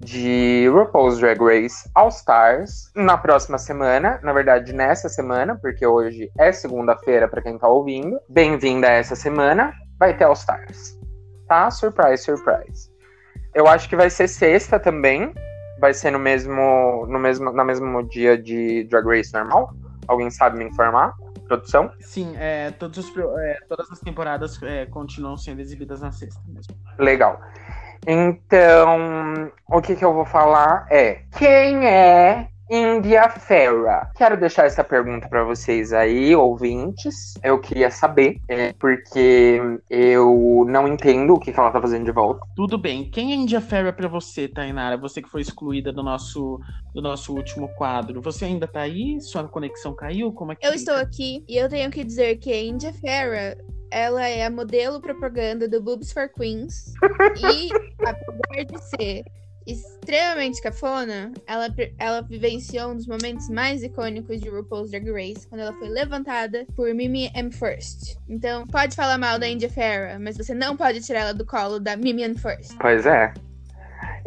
de 0.00 0.68
RuPaul's 0.68 1.18
Drag 1.18 1.40
Race 1.40 1.88
All 1.94 2.08
Stars 2.08 2.90
na 2.94 3.16
próxima 3.16 3.58
semana, 3.58 4.20
na 4.22 4.32
verdade 4.32 4.72
nessa 4.72 5.08
semana, 5.08 5.56
porque 5.56 5.86
hoje 5.86 6.30
é 6.38 6.52
segunda-feira 6.52 7.28
para 7.28 7.42
quem 7.42 7.58
tá 7.58 7.68
ouvindo. 7.68 8.18
Bem-vinda 8.28 8.88
a 8.88 8.92
essa 8.92 9.16
semana, 9.16 9.72
vai 9.98 10.16
ter 10.16 10.24
All 10.24 10.32
Stars. 10.34 10.98
Tá? 11.46 11.70
Surprise, 11.70 12.22
surprise. 12.22 12.90
Eu 13.54 13.66
acho 13.66 13.88
que 13.88 13.96
vai 13.96 14.10
ser 14.10 14.28
sexta 14.28 14.78
também, 14.78 15.34
vai 15.80 15.92
ser 15.92 16.10
no 16.10 16.18
mesmo 16.18 17.06
no 17.08 17.18
mesmo 17.18 17.52
no 17.52 17.64
mesmo 17.64 18.02
dia 18.08 18.36
de 18.36 18.84
Drag 18.84 19.06
Race 19.06 19.32
normal. 19.32 19.72
Alguém 20.06 20.30
sabe 20.30 20.58
me 20.58 20.64
informar? 20.64 21.14
Produção? 21.48 21.90
Sim, 22.00 22.34
é, 22.36 22.70
todos 22.72 22.98
os 22.98 23.16
é, 23.16 23.58
todas 23.68 23.90
as 23.90 24.00
temporadas 24.00 24.62
é, 24.62 24.84
continuam 24.86 25.36
sendo 25.36 25.60
exibidas 25.60 26.02
na 26.02 26.12
sexta 26.12 26.40
mesmo. 26.46 26.76
Legal. 26.98 27.40
Então, 28.06 29.50
o 29.68 29.80
que, 29.80 29.94
que 29.96 30.04
eu 30.04 30.12
vou 30.12 30.24
falar 30.24 30.86
é: 30.90 31.20
quem 31.38 31.86
é 31.86 32.48
India 32.70 33.28
Ferra? 33.30 34.10
Quero 34.16 34.38
deixar 34.38 34.66
essa 34.66 34.84
pergunta 34.84 35.28
para 35.28 35.42
vocês 35.44 35.92
aí, 35.92 36.34
ouvintes. 36.36 37.34
Eu 37.42 37.58
queria 37.58 37.90
saber, 37.90 38.38
é, 38.48 38.74
porque 38.78 39.60
eu 39.88 40.64
não 40.68 40.86
entendo 40.86 41.34
o 41.34 41.40
que, 41.40 41.52
que 41.52 41.58
ela 41.58 41.70
tá 41.70 41.80
fazendo 41.80 42.04
de 42.04 42.12
volta. 42.12 42.40
Tudo 42.54 42.76
bem. 42.78 43.10
Quem 43.10 43.32
é 43.32 43.34
India 43.36 43.60
Ferra 43.60 43.92
pra 43.92 44.08
você, 44.08 44.46
Tainara? 44.48 44.96
Você 44.98 45.22
que 45.22 45.30
foi 45.30 45.40
excluída 45.40 45.92
do 45.92 46.02
nosso, 46.02 46.60
do 46.94 47.00
nosso 47.00 47.34
último 47.34 47.68
quadro. 47.76 48.20
Você 48.20 48.44
ainda 48.44 48.66
tá 48.68 48.80
aí? 48.80 49.18
Sua 49.20 49.44
conexão 49.48 49.94
caiu? 49.94 50.32
Como 50.32 50.52
é 50.52 50.54
que 50.54 50.66
Eu 50.66 50.72
fica? 50.72 50.80
estou 50.92 50.96
aqui 50.96 51.44
e 51.48 51.56
eu 51.56 51.68
tenho 51.70 51.90
que 51.90 52.04
dizer 52.04 52.36
que 52.36 52.52
a 52.52 52.62
India 52.62 52.92
Farah, 52.92 53.56
ela 53.90 54.26
é 54.26 54.44
a 54.44 54.50
modelo 54.50 55.00
propaganda 55.00 55.68
do 55.68 55.80
Boobs 55.82 56.12
for 56.12 56.28
Queens. 56.28 56.92
e, 57.36 57.68
apesar 58.00 58.64
de 58.64 58.84
ser 58.84 59.24
extremamente 59.66 60.62
cafona, 60.62 61.32
ela, 61.46 61.68
ela 61.98 62.22
vivenciou 62.22 62.92
um 62.92 62.96
dos 62.96 63.06
momentos 63.06 63.48
mais 63.50 63.82
icônicos 63.82 64.40
de 64.40 64.48
RuPaul's 64.48 64.90
Drag 64.90 65.10
Race, 65.10 65.46
quando 65.46 65.60
ela 65.60 65.74
foi 65.74 65.88
levantada 65.88 66.66
por 66.74 66.92
Mimi 66.94 67.30
M. 67.34 67.52
First. 67.52 68.16
Então, 68.28 68.66
pode 68.66 68.96
falar 68.96 69.18
mal 69.18 69.38
da 69.38 69.46
India 69.46 69.68
Farah, 69.68 70.18
mas 70.18 70.38
você 70.38 70.54
não 70.54 70.76
pode 70.76 71.02
tirar 71.02 71.20
ela 71.20 71.34
do 71.34 71.44
colo 71.44 71.78
da 71.78 71.96
Mimi 71.96 72.22
M. 72.22 72.38
First. 72.38 72.76
Pois 72.80 73.04
é. 73.04 73.32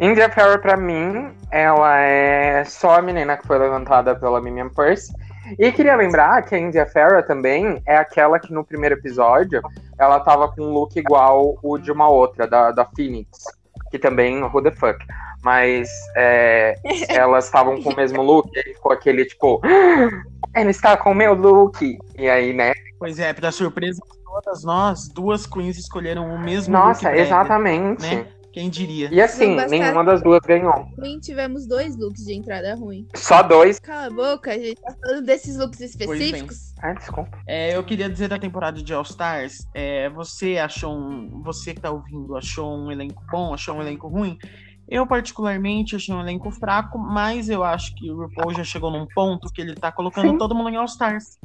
India 0.00 0.28
Ferra, 0.28 0.58
pra 0.58 0.76
mim, 0.76 1.32
ela 1.50 1.96
é 2.00 2.64
só 2.64 2.98
a 2.98 3.02
menina 3.02 3.36
que 3.36 3.46
foi 3.46 3.58
levantada 3.58 4.16
pela 4.16 4.40
Mimiam 4.40 4.68
Purse. 4.68 5.12
E 5.58 5.72
queria 5.72 5.96
lembrar 5.96 6.42
que 6.42 6.54
a 6.54 6.58
India 6.58 6.86
Ferra 6.86 7.22
também 7.22 7.82
é 7.86 7.96
aquela 7.96 8.38
que 8.38 8.52
no 8.52 8.64
primeiro 8.64 8.94
episódio 8.96 9.60
ela 9.98 10.20
tava 10.20 10.48
com 10.48 10.62
um 10.62 10.72
look 10.72 10.96
igual 10.98 11.58
o 11.62 11.78
de 11.78 11.90
uma 11.92 12.08
outra, 12.08 12.46
da, 12.46 12.70
da 12.70 12.84
Phoenix, 12.84 13.44
que 13.90 13.98
também, 13.98 14.42
who 14.42 14.62
the 14.62 14.70
fuck. 14.70 14.98
Mas 15.42 15.88
é, 16.16 16.74
elas 17.08 17.46
estavam 17.46 17.82
com 17.82 17.90
o 17.90 17.96
mesmo 17.96 18.22
look, 18.22 18.48
e 18.54 18.58
aí 18.58 18.74
ficou 18.74 18.92
aquele 18.92 19.24
tipo, 19.24 19.60
"Ah, 19.64 20.22
ela 20.54 20.70
está 20.70 20.96
com 20.96 21.10
o 21.12 21.14
meu 21.14 21.34
look. 21.34 21.98
E 22.18 22.28
aí, 22.28 22.52
né? 22.52 22.72
Pois 22.98 23.18
é, 23.18 23.32
pra 23.32 23.50
surpresa 23.50 24.00
de 24.10 24.18
todas 24.24 24.64
nós, 24.64 25.08
duas 25.08 25.46
queens 25.46 25.76
escolheram 25.78 26.32
o 26.34 26.38
mesmo 26.38 26.72
Nossa, 26.72 26.88
look 26.88 27.02
brega, 27.02 27.20
exatamente. 27.20 28.02
né? 28.02 28.26
Quem 28.52 28.68
diria? 28.68 29.08
E 29.10 29.20
assim, 29.20 29.56
nenhuma 29.68 30.04
das 30.04 30.22
duas 30.22 30.40
ganhou. 30.40 30.86
Ruim, 30.98 31.18
tivemos 31.18 31.66
dois 31.66 31.96
looks 31.96 32.24
de 32.24 32.34
entrada 32.34 32.74
ruim. 32.74 33.08
Só 33.14 33.42
dois. 33.42 33.78
Cala 33.78 34.06
a 34.06 34.10
boca, 34.10 34.50
a 34.52 34.58
gente 34.58 34.80
tá 34.80 34.94
falando 35.00 35.24
desses 35.24 35.56
looks 35.56 35.80
específicos. 35.80 36.74
Ai, 36.82 36.94
desculpa. 36.94 37.30
É, 37.46 37.74
eu 37.74 37.82
queria 37.82 38.10
dizer 38.10 38.28
da 38.28 38.38
temporada 38.38 38.82
de 38.82 38.92
All 38.92 39.02
Stars, 39.02 39.66
é, 39.74 40.10
você 40.10 40.58
achou 40.58 40.94
um. 40.94 41.40
Você 41.42 41.72
que 41.72 41.80
tá 41.80 41.90
ouvindo, 41.90 42.36
achou 42.36 42.76
um 42.76 42.92
elenco 42.92 43.22
bom, 43.30 43.54
achou 43.54 43.76
um 43.76 43.80
elenco 43.80 44.06
ruim? 44.06 44.38
Eu, 44.86 45.06
particularmente, 45.06 45.96
achei 45.96 46.14
um 46.14 46.20
elenco 46.20 46.50
fraco, 46.50 46.98
mas 46.98 47.48
eu 47.48 47.64
acho 47.64 47.94
que 47.94 48.10
o 48.10 48.22
RuPaul 48.22 48.52
já 48.52 48.64
chegou 48.64 48.90
num 48.90 49.06
ponto 49.06 49.50
que 49.50 49.62
ele 49.62 49.74
tá 49.74 49.90
colocando 49.90 50.30
Sim. 50.30 50.36
todo 50.38 50.54
mundo 50.54 50.68
em 50.68 50.76
All 50.76 50.84
Stars. 50.84 51.38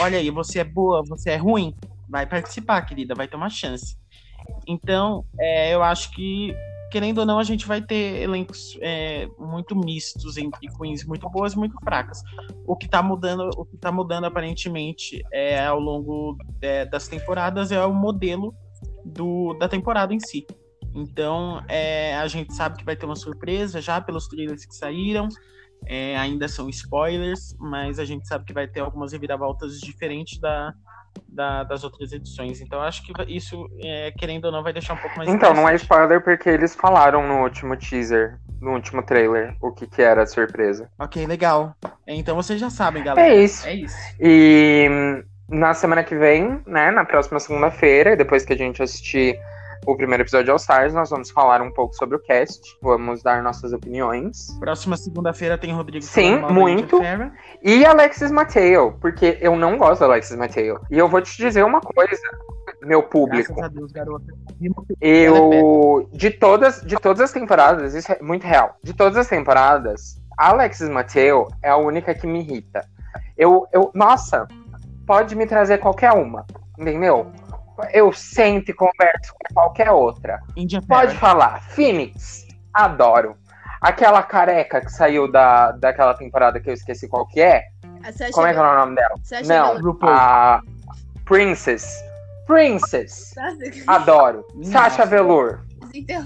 Olha 0.00 0.18
aí, 0.18 0.30
você 0.30 0.58
é 0.58 0.64
boa, 0.64 1.04
você 1.06 1.30
é 1.30 1.36
ruim, 1.36 1.74
vai 2.08 2.26
participar, 2.26 2.82
querida, 2.82 3.14
vai 3.14 3.28
ter 3.28 3.36
uma 3.36 3.50
chance. 3.50 3.96
Então, 4.66 5.24
é, 5.38 5.74
eu 5.74 5.82
acho 5.82 6.10
que, 6.12 6.54
querendo 6.90 7.18
ou 7.18 7.26
não, 7.26 7.38
a 7.38 7.44
gente 7.44 7.66
vai 7.66 7.80
ter 7.80 8.22
elencos 8.22 8.78
é, 8.82 9.26
muito 9.38 9.74
mistos 9.74 10.36
entre 10.36 10.68
queens 10.76 11.04
muito 11.04 11.28
boas 11.30 11.54
e 11.54 11.58
muito 11.58 11.74
fracas. 11.82 12.22
O 12.66 12.76
que 12.76 12.88
tá 12.88 13.02
mudando, 13.02 13.48
o 13.56 13.64
que 13.64 13.76
tá 13.76 13.90
mudando 13.90 14.24
aparentemente 14.24 15.22
é, 15.32 15.64
ao 15.64 15.80
longo 15.80 16.36
é, 16.60 16.84
das 16.84 17.08
temporadas 17.08 17.72
é 17.72 17.82
o 17.84 17.94
modelo 17.94 18.54
do, 19.04 19.54
da 19.54 19.68
temporada 19.68 20.12
em 20.12 20.20
si. 20.20 20.46
Então, 20.94 21.62
é, 21.68 22.16
a 22.16 22.26
gente 22.26 22.54
sabe 22.54 22.78
que 22.78 22.84
vai 22.84 22.96
ter 22.96 23.06
uma 23.06 23.16
surpresa 23.16 23.80
já 23.80 24.00
pelos 24.00 24.26
trailers 24.28 24.64
que 24.64 24.74
saíram. 24.74 25.28
É, 25.86 26.16
ainda 26.16 26.48
são 26.48 26.68
spoilers, 26.68 27.54
mas 27.58 28.00
a 28.00 28.04
gente 28.04 28.26
sabe 28.26 28.44
que 28.44 28.52
vai 28.52 28.66
ter 28.66 28.80
algumas 28.80 29.12
reviravoltas 29.12 29.78
diferentes 29.78 30.40
da, 30.40 30.74
da- 31.28 31.64
das 31.64 31.84
outras 31.84 32.12
edições. 32.12 32.60
Então, 32.60 32.80
acho 32.80 33.02
que 33.04 33.12
isso, 33.28 33.68
é, 33.80 34.10
querendo 34.12 34.46
ou 34.46 34.52
não, 34.52 34.62
vai 34.62 34.72
deixar 34.72 34.94
um 34.94 34.98
pouco 34.98 35.16
mais. 35.16 35.28
Então, 35.28 35.54
não 35.54 35.68
é 35.68 35.74
spoiler 35.74 36.22
porque 36.22 36.48
eles 36.48 36.74
falaram 36.74 37.26
no 37.26 37.42
último 37.42 37.76
teaser, 37.76 38.38
no 38.60 38.72
último 38.72 39.02
trailer, 39.02 39.54
o 39.60 39.70
que, 39.72 39.86
que 39.86 40.02
era 40.02 40.22
a 40.22 40.26
surpresa. 40.26 40.90
Ok, 40.98 41.26
legal. 41.26 41.74
Então 42.06 42.34
vocês 42.34 42.58
já 42.60 42.70
sabem, 42.70 43.04
galera. 43.04 43.28
É 43.28 43.42
isso. 43.44 43.66
É 43.66 43.74
isso. 43.74 43.96
E 44.20 44.88
hum, 44.90 45.22
na 45.48 45.74
semana 45.74 46.02
que 46.02 46.16
vem, 46.16 46.60
né, 46.66 46.90
na 46.90 47.04
próxima 47.04 47.38
segunda-feira, 47.38 48.16
depois 48.16 48.44
que 48.44 48.52
a 48.52 48.56
gente 48.56 48.82
assistir 48.82 49.38
o 49.88 49.96
primeiro 49.96 50.22
episódio 50.22 50.44
de 50.44 50.50
All 50.50 50.58
Stars, 50.58 50.92
nós 50.92 51.08
vamos 51.08 51.30
falar 51.30 51.62
um 51.62 51.72
pouco 51.72 51.94
sobre 51.94 52.14
o 52.14 52.18
cast, 52.18 52.60
vamos 52.82 53.22
dar 53.22 53.42
nossas 53.42 53.72
opiniões. 53.72 54.54
Próxima 54.60 54.98
segunda-feira 54.98 55.56
tem 55.56 55.72
Rodrigo. 55.72 56.04
Sim, 56.04 56.40
muito. 56.50 57.00
E 57.62 57.86
Alexis 57.86 58.30
Mateo, 58.30 58.98
porque 59.00 59.38
eu 59.40 59.56
não 59.56 59.78
gosto 59.78 60.00
da 60.00 60.06
Alexis 60.06 60.36
Mateo. 60.36 60.78
E 60.90 60.98
eu 60.98 61.08
vou 61.08 61.22
te 61.22 61.34
dizer 61.38 61.64
uma 61.64 61.80
coisa, 61.80 62.20
meu 62.82 63.02
público. 63.02 63.54
Graças 63.54 63.64
a 63.64 63.74
Deus, 63.74 63.90
garota. 63.90 64.26
Eu. 65.00 66.06
De 66.12 66.32
todas, 66.32 66.82
de 66.82 66.96
todas 66.96 67.22
as 67.22 67.32
temporadas, 67.32 67.94
isso 67.94 68.12
é 68.12 68.18
muito 68.20 68.46
real. 68.46 68.76
De 68.82 68.92
todas 68.92 69.16
as 69.16 69.26
temporadas, 69.26 70.20
a 70.36 70.50
Alexis 70.50 70.90
Mateo 70.90 71.48
é 71.62 71.70
a 71.70 71.78
única 71.78 72.14
que 72.14 72.26
me 72.26 72.40
irrita. 72.40 72.82
Eu, 73.38 73.66
eu. 73.72 73.90
Nossa, 73.94 74.46
pode 75.06 75.34
me 75.34 75.46
trazer 75.46 75.78
qualquer 75.78 76.12
uma. 76.12 76.44
Entendeu? 76.78 77.32
Eu 77.92 78.12
sento 78.12 78.70
e 78.70 78.74
converso 78.74 79.32
com 79.34 79.54
qualquer 79.54 79.90
outra. 79.90 80.40
Índia 80.56 80.80
Pode 80.82 81.08
Ferra. 81.14 81.20
falar. 81.20 81.62
Phoenix, 81.70 82.46
adoro. 82.72 83.36
Aquela 83.80 84.22
careca 84.22 84.80
que 84.80 84.90
saiu 84.90 85.30
da, 85.30 85.70
daquela 85.72 86.14
temporada 86.14 86.58
que 86.58 86.68
eu 86.68 86.74
esqueci 86.74 87.06
qual 87.08 87.26
que 87.26 87.40
é. 87.40 87.64
Como 88.32 88.46
é 88.46 88.52
que 88.52 88.58
é 88.58 88.62
o 88.62 88.74
nome 88.76 88.96
dela? 88.96 89.14
Sasha 89.22 89.46
Não. 89.46 89.80
RuPaul. 89.80 90.12
a 90.12 90.60
Princess. 91.24 92.02
Princess. 92.46 93.34
Adoro. 93.86 94.44
Nossa. 94.54 94.70
Sasha 94.72 95.06
Velour. 95.06 95.60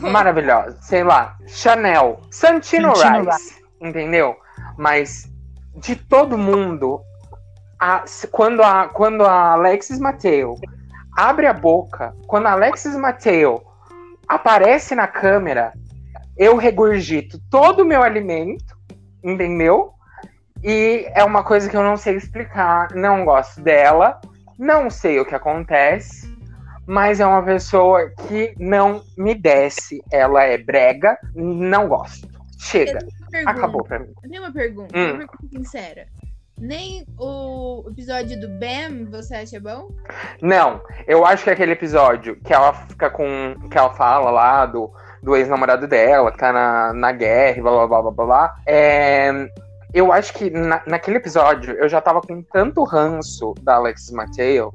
Maravilhosa. 0.01 0.79
Sei 0.81 1.03
lá. 1.03 1.37
Chanel. 1.47 2.21
Santino, 2.31 2.95
Santino 2.97 3.31
Rice. 3.31 3.63
Entendeu? 3.81 4.37
Mas 4.79 5.31
de 5.77 5.97
todo 5.97 6.39
mundo, 6.39 7.03
a- 7.79 8.05
quando, 8.31 8.63
a, 8.63 8.89
quando 8.89 9.25
a 9.25 9.53
Alexis 9.53 9.99
Mateo 9.99 10.55
abre 11.17 11.47
a 11.47 11.53
boca, 11.53 12.15
quando 12.27 12.47
Alexis 12.47 12.97
Mateo 12.97 13.63
aparece 14.27 14.95
na 14.95 15.07
câmera, 15.07 15.73
eu 16.37 16.57
regurgito 16.57 17.39
todo 17.51 17.81
o 17.81 17.85
meu 17.85 18.03
alimento, 18.03 18.77
entendeu? 19.23 19.93
E 20.63 21.07
é 21.15 21.25
uma 21.25 21.43
coisa 21.43 21.69
que 21.69 21.77
eu 21.77 21.83
não 21.83 21.97
sei 21.97 22.17
explicar, 22.17 22.95
não 22.95 23.25
gosto 23.25 23.61
dela, 23.61 24.21
não 24.59 24.89
sei 24.89 25.19
o 25.21 25.25
que 25.25 25.35
acontece, 25.35 26.33
mas 26.87 27.21
é 27.21 27.27
uma 27.27 27.43
pessoa 27.43 28.11
que 28.29 28.55
não 28.59 29.03
me 29.17 29.35
desce. 29.35 30.03
Ela 30.11 30.45
é 30.45 30.57
brega, 30.59 31.19
não 31.35 31.89
gosto. 31.89 32.29
Chega, 32.59 32.99
acabou 33.45 33.83
pra 33.85 33.99
mim. 33.99 34.13
Eu 34.23 34.31
tenho 34.31 34.43
uma 34.43 34.53
pergunta, 34.53 34.97
Hum. 34.97 35.11
uma 35.15 35.19
pergunta 35.19 35.49
sincera. 35.53 36.07
Nem 36.59 37.05
o 37.19 37.85
episódio 37.91 38.39
do 38.41 38.49
Bam 38.49 39.11
você 39.11 39.35
acha 39.35 39.59
bom? 39.61 39.89
Não, 40.41 40.81
eu 41.07 41.25
acho 41.27 41.45
que 41.45 41.51
aquele 41.51 41.73
episódio 41.73 42.37
que 42.37 42.53
ela 42.53 42.73
fica 42.73 43.11
com. 43.11 43.57
que 43.71 43.77
ela 43.77 43.91
fala 43.95 44.31
lá 44.31 44.67
do, 44.67 44.91
do 45.23 45.35
ex-namorado 45.35 45.89
dela, 45.89 46.31
que 46.31 46.39
tá 46.39 46.53
na, 46.53 46.93
na 46.93 47.13
guerra, 47.13 47.59
e 47.59 47.63
blá 47.63 47.71
blá 47.73 47.87
blá 47.89 48.03
blá 48.03 48.11
blá. 48.13 48.27
blá, 48.27 48.57
É, 48.67 49.31
eu 49.93 50.13
acho 50.13 50.33
que 50.35 50.51
na- 50.51 50.83
naquele 50.87 51.17
episódio 51.17 51.75
eu 51.75 51.89
já 51.89 52.01
tava 52.01 52.21
com 52.21 52.43
tanto 52.43 52.85
ranço 52.85 53.55
da 53.63 53.75
Alexis 53.77 54.11
Mateo 54.13 54.73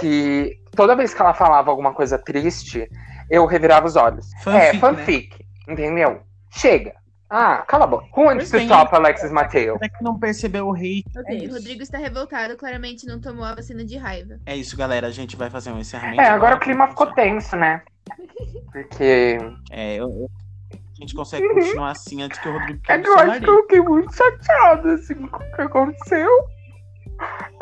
que 0.00 0.58
toda 0.74 0.96
vez 0.96 1.12
que 1.12 1.20
ela 1.20 1.34
falava 1.34 1.70
alguma 1.70 1.92
coisa 1.92 2.16
triste, 2.18 2.88
eu 3.28 3.44
revirava 3.44 3.86
os 3.86 3.96
olhos. 3.96 4.26
é, 4.46 4.72
Fanfic, 4.72 4.72
né? 4.74 4.80
fanfic, 4.80 5.46
entendeu? 5.68 6.20
Chega. 6.50 6.94
Ah, 7.34 7.64
cala 7.66 7.84
a 7.84 7.86
boca. 7.86 8.04
Who 8.14 8.26
wants 8.26 8.50
to 8.50 8.58
stop 8.58 8.94
Alexis 8.94 9.32
Mateo? 9.32 9.76
Até 9.76 9.88
que 9.88 10.04
não 10.04 10.18
percebeu 10.18 10.66
o 10.68 10.74
hate. 10.74 11.02
Ok, 11.16 11.46
É. 11.46 11.48
Rodrigo 11.50 11.82
está 11.82 11.96
revoltado, 11.96 12.58
claramente 12.58 13.06
não 13.06 13.18
tomou 13.18 13.42
a 13.46 13.54
vacina 13.54 13.82
de 13.86 13.96
raiva. 13.96 14.38
É 14.44 14.54
isso, 14.54 14.76
galera. 14.76 15.06
A 15.06 15.10
gente 15.10 15.34
vai 15.34 15.48
fazer 15.48 15.72
um 15.72 15.78
encerramento. 15.78 16.20
É, 16.20 16.28
agora 16.28 16.56
o 16.56 16.60
clima 16.60 16.88
ficou 16.88 17.06
tenso, 17.14 17.56
né? 17.56 17.80
Porque. 18.70 19.38
É, 19.70 19.94
eu- 19.96 20.10
eu- 20.10 20.30
a 20.74 20.94
gente 21.04 21.14
consegue 21.14 21.48
continuar 21.48 21.90
assim 21.92 22.22
antes 22.22 22.38
que 22.38 22.48
o 22.48 22.52
Rodrigo 22.52 22.80
É 22.86 22.98
que 22.98 23.08
eu 23.08 23.18
acho 23.18 23.40
que 23.40 23.48
eu 23.50 23.62
fiquei 23.62 23.80
muito 23.80 24.14
chateada, 24.14 24.92
assim, 24.92 25.14
com 25.26 25.36
o 25.42 25.52
que 25.56 25.62
aconteceu. 25.62 26.30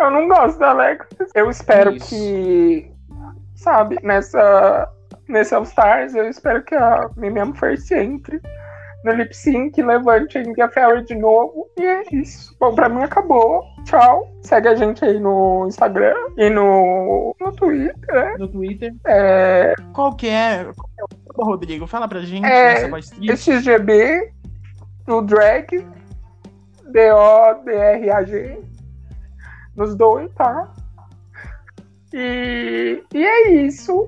Eu 0.00 0.10
não 0.10 0.26
gosto 0.26 0.58
da 0.58 0.70
Alexis. 0.70 1.30
Eu 1.34 1.48
espero 1.48 1.94
Isso. 1.94 2.08
que, 2.08 2.90
sabe, 3.54 3.98
nessa, 4.02 4.88
nesse 5.28 5.54
All 5.54 5.62
Stars, 5.62 6.14
eu 6.14 6.28
espero 6.28 6.62
que 6.64 6.74
a 6.74 7.08
Mimiam 7.16 7.54
First 7.54 7.90
entre 7.92 8.40
no 9.04 9.12
lip 9.12 9.34
sync, 9.34 9.80
levante 9.82 10.38
a 10.38 10.42
India 10.42 10.68
Ferry 10.68 11.04
de 11.04 11.14
novo. 11.14 11.68
E 11.78 11.82
é 11.84 12.02
isso. 12.12 12.54
Bom, 12.60 12.74
pra 12.74 12.88
mim 12.88 13.02
acabou. 13.02 13.64
Tchau. 13.84 14.30
Segue 14.42 14.68
a 14.68 14.74
gente 14.74 15.04
aí 15.04 15.18
no 15.18 15.66
Instagram 15.66 16.14
e 16.36 16.50
no, 16.50 17.34
no 17.40 17.52
Twitter, 17.52 18.14
né? 18.14 18.34
No 18.38 18.48
Twitter. 18.48 18.94
É, 19.06 19.74
Qual 19.92 20.14
que 20.14 20.28
é? 20.28 20.64
Qual 20.64 20.88
que 20.88 21.00
é 21.00 21.42
o 21.42 21.44
Rodrigo? 21.44 21.86
Fala 21.86 22.06
pra 22.08 22.20
gente 22.20 22.44
É, 22.46 22.74
nessa 22.74 22.88
voz 22.88 23.10
triste. 23.10 23.36
XGB, 23.52 24.32
no 25.06 25.22
drag, 25.22 25.66
D-O-D-R-A-G, 26.92 28.58
nos 29.76 29.94
dois, 29.94 30.30
tá? 30.34 30.68
E, 32.12 33.02
e 33.14 33.24
é 33.24 33.50
isso. 33.52 34.06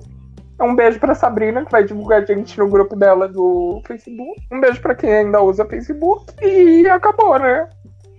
Um 0.61 0.75
beijo 0.75 0.99
pra 0.99 1.15
Sabrina, 1.15 1.65
que 1.65 1.71
vai 1.71 1.83
divulgar 1.83 2.21
a 2.21 2.25
gente 2.25 2.57
no 2.57 2.69
grupo 2.69 2.95
dela 2.95 3.27
do 3.27 3.81
Facebook. 3.85 4.41
Um 4.51 4.59
beijo 4.59 4.81
pra 4.81 4.95
quem 4.95 5.13
ainda 5.13 5.41
usa 5.41 5.65
Facebook. 5.65 6.33
E 6.41 6.87
acabou, 6.87 7.37
né? 7.39 7.67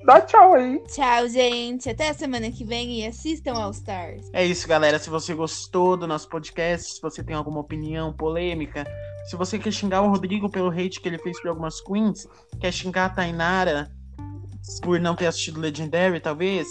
Dá 0.04 0.20
tchau 0.20 0.54
aí. 0.54 0.82
Tchau, 0.86 1.28
gente. 1.28 1.88
Até 1.88 2.10
a 2.10 2.14
semana 2.14 2.50
que 2.50 2.62
vem 2.62 3.00
e 3.00 3.06
assistam 3.06 3.54
All 3.54 3.70
Stars. 3.70 4.28
É 4.34 4.44
isso, 4.44 4.68
galera. 4.68 4.98
Se 4.98 5.08
você 5.08 5.32
gostou 5.32 5.96
do 5.96 6.06
nosso 6.06 6.28
podcast, 6.28 6.94
se 6.94 7.00
você 7.00 7.24
tem 7.24 7.34
alguma 7.34 7.60
opinião 7.60 8.12
polêmica, 8.12 8.84
se 9.24 9.34
você 9.34 9.58
quer 9.58 9.72
xingar 9.72 10.02
o 10.02 10.10
Rodrigo 10.10 10.50
pelo 10.50 10.68
hate 10.68 11.00
que 11.00 11.08
ele 11.08 11.18
fez 11.18 11.40
por 11.40 11.48
algumas 11.48 11.80
queens, 11.80 12.28
quer 12.60 12.70
xingar 12.70 13.06
a 13.06 13.10
Tainara 13.10 13.90
por 14.82 15.00
não 15.00 15.16
ter 15.16 15.26
assistido 15.26 15.60
Legendary, 15.60 16.20
talvez, 16.20 16.66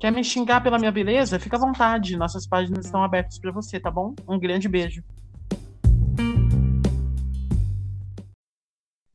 quer 0.00 0.10
me 0.10 0.24
xingar 0.24 0.62
pela 0.62 0.78
minha 0.78 0.90
beleza, 0.90 1.38
fica 1.38 1.56
à 1.56 1.60
vontade. 1.60 2.16
Nossas 2.16 2.46
páginas 2.46 2.86
estão 2.86 3.04
abertas 3.04 3.38
pra 3.38 3.52
você, 3.52 3.78
tá 3.78 3.90
bom? 3.90 4.14
Um 4.26 4.38
grande 4.38 4.66
beijo. 4.66 5.04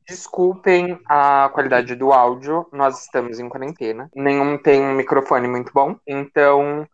Desculpem 0.08 1.00
a 1.04 1.50
qualidade 1.52 1.96
do 1.96 2.12
áudio, 2.12 2.68
nós 2.72 3.02
estamos 3.02 3.40
em 3.40 3.48
quarentena. 3.48 4.08
Nenhum 4.14 4.56
tem 4.56 4.80
um 4.80 4.94
microfone 4.94 5.48
muito 5.48 5.72
bom, 5.72 5.96
então 6.06 6.86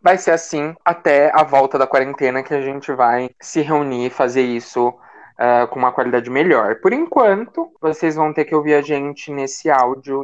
vai 0.00 0.16
ser 0.16 0.30
assim 0.30 0.72
até 0.84 1.32
a 1.34 1.42
volta 1.42 1.76
da 1.76 1.88
quarentena 1.88 2.44
que 2.44 2.54
a 2.54 2.62
gente 2.62 2.92
vai 2.92 3.30
se 3.40 3.60
reunir 3.60 4.06
e 4.06 4.10
fazer 4.10 4.42
isso 4.42 4.88
uh, 4.88 5.66
com 5.68 5.80
uma 5.80 5.90
qualidade 5.90 6.30
melhor. 6.30 6.76
Por 6.76 6.92
enquanto, 6.92 7.72
vocês 7.80 8.14
vão 8.14 8.32
ter 8.32 8.44
que 8.44 8.54
ouvir 8.54 8.74
a 8.74 8.82
gente 8.82 9.32
nesse 9.32 9.68
áudio 9.68 10.22